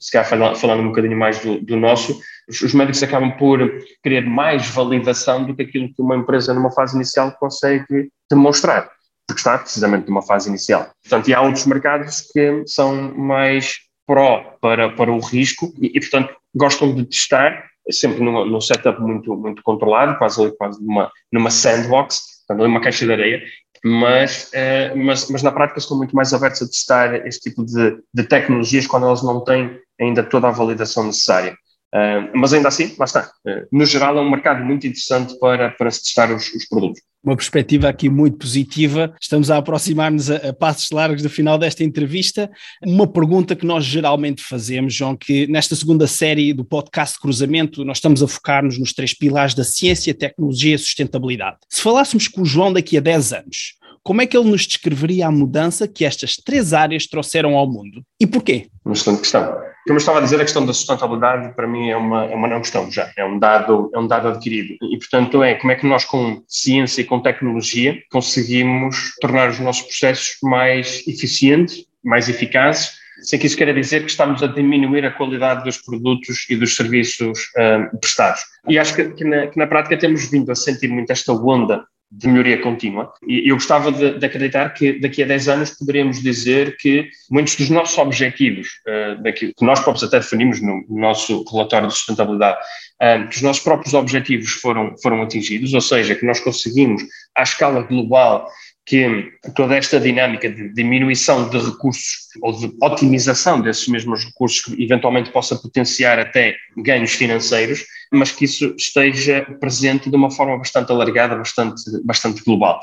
se 0.00 0.10
calhar 0.10 0.28
falando, 0.28 0.56
falando 0.56 0.80
um 0.80 0.88
bocadinho 0.88 1.16
mais 1.16 1.38
do, 1.38 1.60
do 1.60 1.76
nosso, 1.76 2.20
os, 2.48 2.60
os, 2.62 2.74
médicos 2.74 3.00
acabam 3.00 3.30
por 3.36 3.60
querer 4.02 4.26
mais 4.26 4.68
validação 4.70 5.46
do 5.46 5.54
que 5.54 5.62
aquilo 5.62 5.86
que 5.94 6.02
uma 6.02 6.16
empresa 6.16 6.52
numa 6.52 6.72
fase 6.72 6.96
inicial 6.96 7.30
consegue 7.38 8.10
demonstrar, 8.28 8.90
porque 9.30 9.40
está 9.40 9.58
precisamente 9.58 10.08
numa 10.08 10.22
fase 10.22 10.48
inicial. 10.48 10.90
Portanto, 11.02 11.28
e 11.28 11.34
há 11.34 11.40
outros 11.40 11.66
mercados 11.66 12.22
que 12.32 12.64
são 12.66 13.14
mais 13.14 13.76
pró 14.06 14.56
para, 14.60 14.90
para 14.90 15.12
o 15.12 15.20
risco 15.20 15.72
e, 15.80 15.96
e 15.96 16.00
portanto, 16.00 16.34
gostam 16.54 16.94
de 16.94 17.04
testar, 17.04 17.64
sempre 17.90 18.20
num, 18.20 18.44
num 18.44 18.60
setup 18.60 19.00
muito, 19.00 19.36
muito 19.36 19.62
controlado, 19.62 20.18
quase, 20.18 20.50
quase 20.56 20.84
numa, 20.84 21.10
numa 21.32 21.50
sandbox, 21.50 22.44
portanto, 22.46 22.66
numa 22.66 22.80
caixa 22.80 23.06
de 23.06 23.12
areia, 23.12 23.42
mas, 23.84 24.50
uh, 24.52 24.96
mas, 24.96 25.30
mas 25.30 25.42
na 25.42 25.52
prática 25.52 25.78
estão 25.78 25.96
muito 25.96 26.14
mais 26.14 26.34
abertos 26.34 26.62
a 26.62 26.66
testar 26.66 27.26
este 27.26 27.50
tipo 27.50 27.64
de, 27.64 27.98
de 28.12 28.24
tecnologias 28.24 28.86
quando 28.86 29.06
elas 29.06 29.22
não 29.22 29.42
têm 29.42 29.78
ainda 29.98 30.22
toda 30.22 30.48
a 30.48 30.52
validação 30.52 31.04
necessária. 31.04 31.56
Uh, 31.94 32.30
mas 32.34 32.52
ainda 32.52 32.68
assim, 32.68 32.94
lá 32.98 33.04
está. 33.04 33.32
Uh, 33.44 33.66
no 33.72 33.84
geral, 33.84 34.16
é 34.16 34.20
um 34.20 34.30
mercado 34.30 34.64
muito 34.64 34.86
interessante 34.86 35.36
para, 35.38 35.70
para 35.70 35.90
se 35.90 36.04
testar 36.04 36.32
os, 36.32 36.52
os 36.54 36.64
produtos. 36.68 37.02
Uma 37.22 37.36
perspectiva 37.36 37.88
aqui 37.88 38.08
muito 38.08 38.38
positiva. 38.38 39.14
Estamos 39.20 39.50
a 39.50 39.58
aproximar-nos 39.58 40.30
a, 40.30 40.36
a, 40.36 40.52
passos 40.52 40.90
largos 40.90 41.22
do 41.22 41.28
final 41.28 41.58
desta 41.58 41.84
entrevista. 41.84 42.50
Uma 42.82 43.06
pergunta 43.06 43.56
que 43.56 43.66
nós 43.66 43.84
geralmente 43.84 44.42
fazemos, 44.42 44.94
João, 44.94 45.16
que 45.16 45.46
nesta 45.48 45.74
segunda 45.74 46.06
série 46.06 46.54
do 46.54 46.64
podcast 46.64 47.18
Cruzamento, 47.20 47.84
nós 47.84 47.98
estamos 47.98 48.22
a 48.22 48.28
focar-nos 48.28 48.78
nos 48.78 48.92
três 48.92 49.12
pilares 49.12 49.54
da 49.54 49.64
ciência, 49.64 50.14
tecnologia 50.14 50.76
e 50.76 50.78
sustentabilidade. 50.78 51.58
Se 51.68 51.82
falássemos 51.82 52.26
com 52.26 52.42
o 52.42 52.46
João 52.46 52.72
daqui 52.72 52.96
a 52.96 53.00
10 53.00 53.32
anos, 53.32 53.74
como 54.02 54.22
é 54.22 54.26
que 54.26 54.36
ele 54.36 54.48
nos 54.48 54.66
descreveria 54.66 55.26
a 55.26 55.30
mudança 55.30 55.86
que 55.86 56.04
estas 56.04 56.36
três 56.36 56.72
áreas 56.72 57.06
trouxeram 57.06 57.54
ao 57.54 57.70
mundo? 57.70 58.02
E 58.18 58.26
porquê? 58.26 58.68
Uma 58.84 58.94
excelente 58.94 59.20
questão. 59.20 59.69
Como 59.86 59.96
eu 59.96 60.00
estava 60.00 60.18
a 60.18 60.22
dizer, 60.22 60.36
a 60.36 60.44
questão 60.44 60.64
da 60.64 60.72
sustentabilidade 60.72 61.54
para 61.54 61.66
mim 61.66 61.88
é 61.88 61.96
uma, 61.96 62.26
é 62.26 62.34
uma 62.34 62.48
não 62.48 62.60
questão 62.60 62.90
já, 62.90 63.10
é 63.16 63.24
um, 63.24 63.38
dado, 63.38 63.90
é 63.94 63.98
um 63.98 64.06
dado 64.06 64.28
adquirido. 64.28 64.76
E, 64.82 64.98
portanto, 64.98 65.42
é 65.42 65.54
como 65.54 65.72
é 65.72 65.74
que 65.74 65.86
nós, 65.86 66.04
com 66.04 66.42
ciência 66.46 67.00
e 67.00 67.04
com 67.04 67.20
tecnologia, 67.20 68.00
conseguimos 68.10 69.14
tornar 69.20 69.48
os 69.48 69.58
nossos 69.58 69.82
processos 69.82 70.36
mais 70.42 71.06
eficientes, 71.06 71.84
mais 72.04 72.28
eficazes, 72.28 73.00
sem 73.22 73.38
que 73.38 73.46
isso 73.46 73.56
queira 73.56 73.74
dizer 73.74 74.00
que 74.00 74.10
estamos 74.10 74.42
a 74.42 74.46
diminuir 74.46 75.04
a 75.04 75.10
qualidade 75.10 75.64
dos 75.64 75.78
produtos 75.78 76.46
e 76.48 76.56
dos 76.56 76.74
serviços 76.74 77.38
uh, 77.56 77.98
prestados. 77.98 78.42
E 78.68 78.78
acho 78.78 78.94
que, 78.94 79.10
que, 79.10 79.24
na, 79.24 79.46
que, 79.46 79.58
na, 79.58 79.66
prática 79.66 79.98
temos 79.98 80.30
vindo 80.30 80.50
a 80.50 80.54
sentir 80.54 80.88
muito 80.88 81.10
esta 81.10 81.32
onda 81.32 81.84
de 82.10 82.26
melhoria 82.26 82.60
contínua. 82.60 83.12
E 83.26 83.48
eu 83.48 83.54
gostava 83.54 83.92
de, 83.92 84.18
de, 84.18 84.26
acreditar 84.26 84.70
que 84.70 84.98
daqui 84.98 85.22
a 85.22 85.26
10 85.26 85.48
anos 85.48 85.70
poderíamos 85.70 86.20
dizer 86.20 86.76
que 86.76 87.08
muitos 87.30 87.54
dos 87.54 87.70
nossos 87.70 87.96
objetivos, 87.98 88.68
uh, 88.88 89.32
que 89.32 89.54
nós 89.60 89.80
próprios 89.80 90.02
até 90.02 90.18
definimos 90.18 90.60
no, 90.60 90.84
nosso 90.88 91.44
relatório 91.44 91.86
de 91.86 91.94
sustentabilidade, 91.94 92.58
uh, 93.00 93.28
que 93.28 93.36
os 93.36 93.42
nossos 93.42 93.62
próprios 93.62 93.94
objetivos 93.94 94.50
foram, 94.50 94.94
foram 95.00 95.22
atingidos, 95.22 95.72
ou 95.72 95.80
seja, 95.80 96.16
que 96.16 96.26
nós 96.26 96.40
conseguimos, 96.40 97.02
à 97.36 97.42
escala 97.42 97.82
global, 97.82 98.48
que 98.86 99.30
toda 99.54 99.76
esta 99.76 100.00
dinâmica 100.00 100.50
de 100.50 100.72
diminuição 100.72 101.48
de 101.48 101.58
recursos 101.58 102.28
ou 102.42 102.52
de 102.52 102.72
otimização 102.82 103.60
desses 103.60 103.86
mesmos 103.86 104.24
recursos 104.24 104.62
que 104.62 104.82
eventualmente 104.82 105.30
possa 105.30 105.54
potenciar 105.56 106.18
até 106.18 106.56
ganhos 106.76 107.12
financeiros, 107.12 107.84
mas 108.12 108.32
que 108.32 108.44
isso 108.44 108.74
esteja 108.76 109.42
presente 109.60 110.10
de 110.10 110.16
uma 110.16 110.30
forma 110.30 110.58
bastante 110.58 110.90
alargada, 110.90 111.36
bastante, 111.36 111.82
bastante 112.04 112.42
global. 112.42 112.80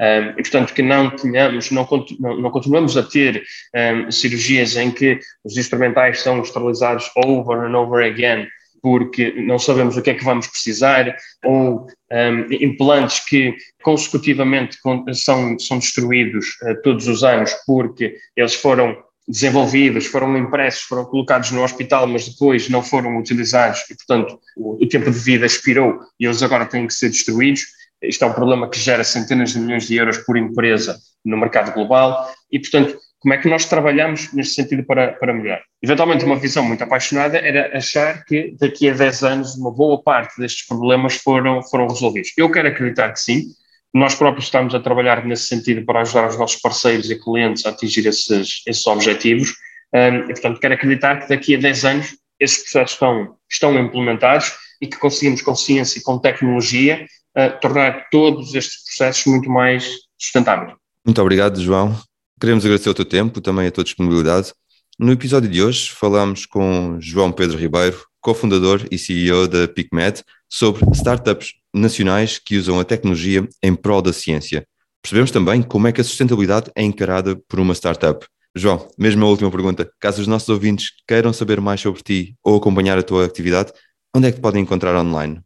Um, 0.00 0.30
e, 0.30 0.42
portanto, 0.42 0.72
que 0.72 0.82
não 0.82 1.10
tenhamos, 1.10 1.72
não, 1.72 1.88
não, 2.20 2.50
continuamos 2.52 2.96
a 2.96 3.02
ter 3.02 3.42
um, 3.74 4.12
cirurgias 4.12 4.76
em 4.76 4.92
que 4.92 5.18
os 5.44 5.56
instrumentais 5.56 6.20
são 6.20 6.40
esterilizados 6.40 7.10
over 7.16 7.64
and 7.64 7.76
over 7.76 8.04
again 8.04 8.46
porque 8.82 9.32
não 9.32 9.58
sabemos 9.58 9.96
o 9.96 10.02
que 10.02 10.10
é 10.10 10.14
que 10.14 10.24
vamos 10.24 10.46
precisar, 10.46 11.14
ou 11.44 11.86
um, 12.12 12.52
implantes 12.52 13.20
que 13.26 13.54
consecutivamente 13.82 14.78
são, 15.14 15.58
são 15.58 15.78
destruídos 15.78 16.46
uh, 16.62 16.80
todos 16.82 17.06
os 17.08 17.22
anos 17.22 17.52
porque 17.66 18.16
eles 18.36 18.54
foram 18.54 18.96
desenvolvidos, 19.28 20.06
foram 20.06 20.36
impressos, 20.38 20.82
foram 20.82 21.04
colocados 21.04 21.50
no 21.50 21.62
hospital, 21.62 22.06
mas 22.06 22.26
depois 22.28 22.68
não 22.70 22.82
foram 22.82 23.18
utilizados 23.18 23.80
e, 23.90 23.94
portanto, 23.94 24.40
o, 24.56 24.82
o 24.82 24.88
tempo 24.88 25.10
de 25.10 25.18
vida 25.18 25.44
expirou 25.44 26.00
e 26.18 26.24
eles 26.24 26.42
agora 26.42 26.64
têm 26.64 26.86
que 26.86 26.94
ser 26.94 27.10
destruídos. 27.10 27.62
Isto 28.02 28.24
é 28.24 28.28
um 28.28 28.32
problema 28.32 28.70
que 28.70 28.78
gera 28.78 29.04
centenas 29.04 29.52
de 29.52 29.58
milhões 29.58 29.86
de 29.86 29.96
euros 29.96 30.18
por 30.18 30.36
empresa 30.38 30.98
no 31.24 31.36
mercado 31.36 31.74
global 31.74 32.32
e, 32.50 32.58
portanto, 32.58 32.96
como 33.20 33.34
é 33.34 33.38
que 33.38 33.48
nós 33.48 33.64
trabalhamos 33.64 34.32
neste 34.32 34.54
sentido 34.54 34.84
para, 34.84 35.12
para 35.12 35.32
melhorar? 35.32 35.62
Eventualmente, 35.82 36.24
uma 36.24 36.36
visão 36.36 36.64
muito 36.64 36.84
apaixonada 36.84 37.36
era 37.38 37.76
achar 37.76 38.24
que 38.24 38.54
daqui 38.60 38.88
a 38.88 38.94
10 38.94 39.22
anos 39.24 39.54
uma 39.56 39.72
boa 39.72 40.00
parte 40.00 40.40
destes 40.40 40.66
problemas 40.66 41.16
foram, 41.16 41.62
foram 41.62 41.88
resolvidos. 41.88 42.30
Eu 42.36 42.50
quero 42.50 42.68
acreditar 42.68 43.12
que 43.12 43.20
sim. 43.20 43.46
Nós 43.92 44.14
próprios 44.14 44.44
estamos 44.44 44.74
a 44.74 44.80
trabalhar 44.80 45.24
nesse 45.24 45.44
sentido 45.44 45.84
para 45.84 46.02
ajudar 46.02 46.28
os 46.28 46.38
nossos 46.38 46.60
parceiros 46.60 47.10
e 47.10 47.18
clientes 47.18 47.66
a 47.66 47.70
atingir 47.70 48.06
esses, 48.06 48.62
esses 48.66 48.86
objetivos. 48.86 49.54
Um, 49.92 50.16
e, 50.24 50.26
portanto, 50.26 50.60
quero 50.60 50.74
acreditar 50.74 51.20
que 51.20 51.28
daqui 51.28 51.56
a 51.56 51.58
10 51.58 51.84
anos 51.84 52.16
esses 52.38 52.62
processos 52.62 52.92
estão, 52.92 53.34
estão 53.50 53.78
implementados 53.78 54.52
e 54.80 54.86
que 54.86 54.98
conseguimos, 54.98 55.42
com 55.42 55.56
ciência 55.56 55.98
e 55.98 56.02
com 56.02 56.18
tecnologia, 56.18 57.04
uh, 57.36 57.60
tornar 57.60 58.08
todos 58.10 58.54
estes 58.54 58.84
processos 58.84 59.26
muito 59.26 59.50
mais 59.50 59.88
sustentáveis. 60.16 60.74
Muito 61.04 61.20
obrigado, 61.20 61.60
João. 61.60 61.98
Queremos 62.40 62.64
agradecer 62.64 62.88
o 62.88 62.94
teu 62.94 63.04
tempo, 63.04 63.40
também 63.40 63.66
a 63.66 63.70
tua 63.70 63.82
disponibilidade. 63.82 64.52
No 64.96 65.10
episódio 65.10 65.50
de 65.50 65.60
hoje 65.60 65.90
falamos 65.90 66.46
com 66.46 66.96
João 67.00 67.32
Pedro 67.32 67.58
Ribeiro, 67.58 68.00
cofundador 68.20 68.86
e 68.92 68.98
CEO 68.98 69.48
da 69.48 69.66
PicMed, 69.66 70.22
sobre 70.48 70.84
startups 70.92 71.54
nacionais 71.74 72.38
que 72.38 72.56
usam 72.56 72.78
a 72.78 72.84
tecnologia 72.84 73.48
em 73.60 73.74
prol 73.74 74.00
da 74.00 74.12
ciência. 74.12 74.64
Percebemos 75.02 75.32
também 75.32 75.62
como 75.62 75.88
é 75.88 75.92
que 75.92 76.00
a 76.00 76.04
sustentabilidade 76.04 76.70
é 76.76 76.82
encarada 76.82 77.34
por 77.48 77.58
uma 77.58 77.74
startup. 77.74 78.24
João, 78.54 78.88
mesmo 78.96 79.24
a 79.24 79.28
última 79.28 79.50
pergunta, 79.50 79.90
caso 79.98 80.20
os 80.20 80.28
nossos 80.28 80.48
ouvintes 80.48 80.92
queiram 81.08 81.32
saber 81.32 81.60
mais 81.60 81.80
sobre 81.80 82.02
ti 82.02 82.36
ou 82.44 82.56
acompanhar 82.56 82.98
a 82.98 83.02
tua 83.02 83.24
atividade, 83.24 83.72
onde 84.14 84.28
é 84.28 84.30
que 84.30 84.38
te 84.38 84.42
podem 84.42 84.62
encontrar 84.62 84.96
online? 84.96 85.40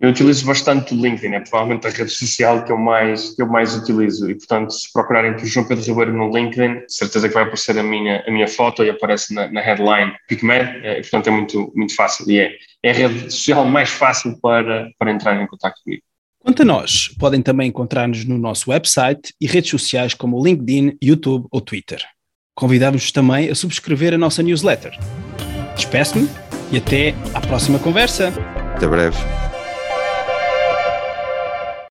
Eu 0.00 0.10
utilizo 0.10 0.46
bastante 0.46 0.94
o 0.94 0.96
LinkedIn, 0.96 1.34
é 1.34 1.40
provavelmente 1.40 1.84
a 1.88 1.90
rede 1.90 2.10
social 2.10 2.64
que 2.64 2.70
eu 2.70 2.78
mais, 2.78 3.34
que 3.34 3.42
eu 3.42 3.48
mais 3.48 3.74
utilizo. 3.74 4.30
E, 4.30 4.36
portanto, 4.36 4.70
se 4.70 4.92
procurarem 4.92 5.34
por 5.34 5.44
João 5.44 5.66
Pedro 5.66 5.84
Ribeiro 5.84 6.12
no 6.12 6.30
LinkedIn, 6.30 6.82
certeza 6.86 7.26
que 7.26 7.34
vai 7.34 7.42
aparecer 7.42 7.76
a 7.76 7.82
minha, 7.82 8.22
a 8.24 8.30
minha 8.30 8.46
foto 8.46 8.84
e 8.84 8.90
aparece 8.90 9.34
na, 9.34 9.50
na 9.50 9.60
headline 9.60 10.12
PicMed. 10.28 10.86
É, 10.86 11.00
portanto, 11.00 11.26
é 11.26 11.30
muito, 11.32 11.72
muito 11.74 11.96
fácil 11.96 12.30
e 12.30 12.38
é, 12.38 12.52
é 12.84 12.90
a 12.90 12.94
rede 12.94 13.32
social 13.32 13.64
mais 13.64 13.90
fácil 13.90 14.38
para, 14.40 14.88
para 14.96 15.10
entrar 15.10 15.42
em 15.42 15.46
contato 15.48 15.74
comigo. 15.82 16.02
Quanto 16.38 16.62
a 16.62 16.64
nós, 16.64 17.08
podem 17.18 17.42
também 17.42 17.68
encontrar-nos 17.68 18.24
no 18.24 18.38
nosso 18.38 18.70
website 18.70 19.34
e 19.40 19.48
redes 19.48 19.70
sociais 19.70 20.14
como 20.14 20.38
o 20.38 20.44
LinkedIn, 20.44 20.96
YouTube 21.02 21.48
ou 21.50 21.60
Twitter. 21.60 22.00
Convidamos-vos 22.54 23.10
também 23.10 23.50
a 23.50 23.54
subscrever 23.54 24.14
a 24.14 24.18
nossa 24.18 24.44
newsletter. 24.44 24.96
Despeço-me 25.74 26.28
e 26.70 26.76
até 26.76 27.14
à 27.34 27.40
próxima 27.40 27.80
conversa. 27.80 28.32
Até 28.76 28.86
breve. 28.86 29.47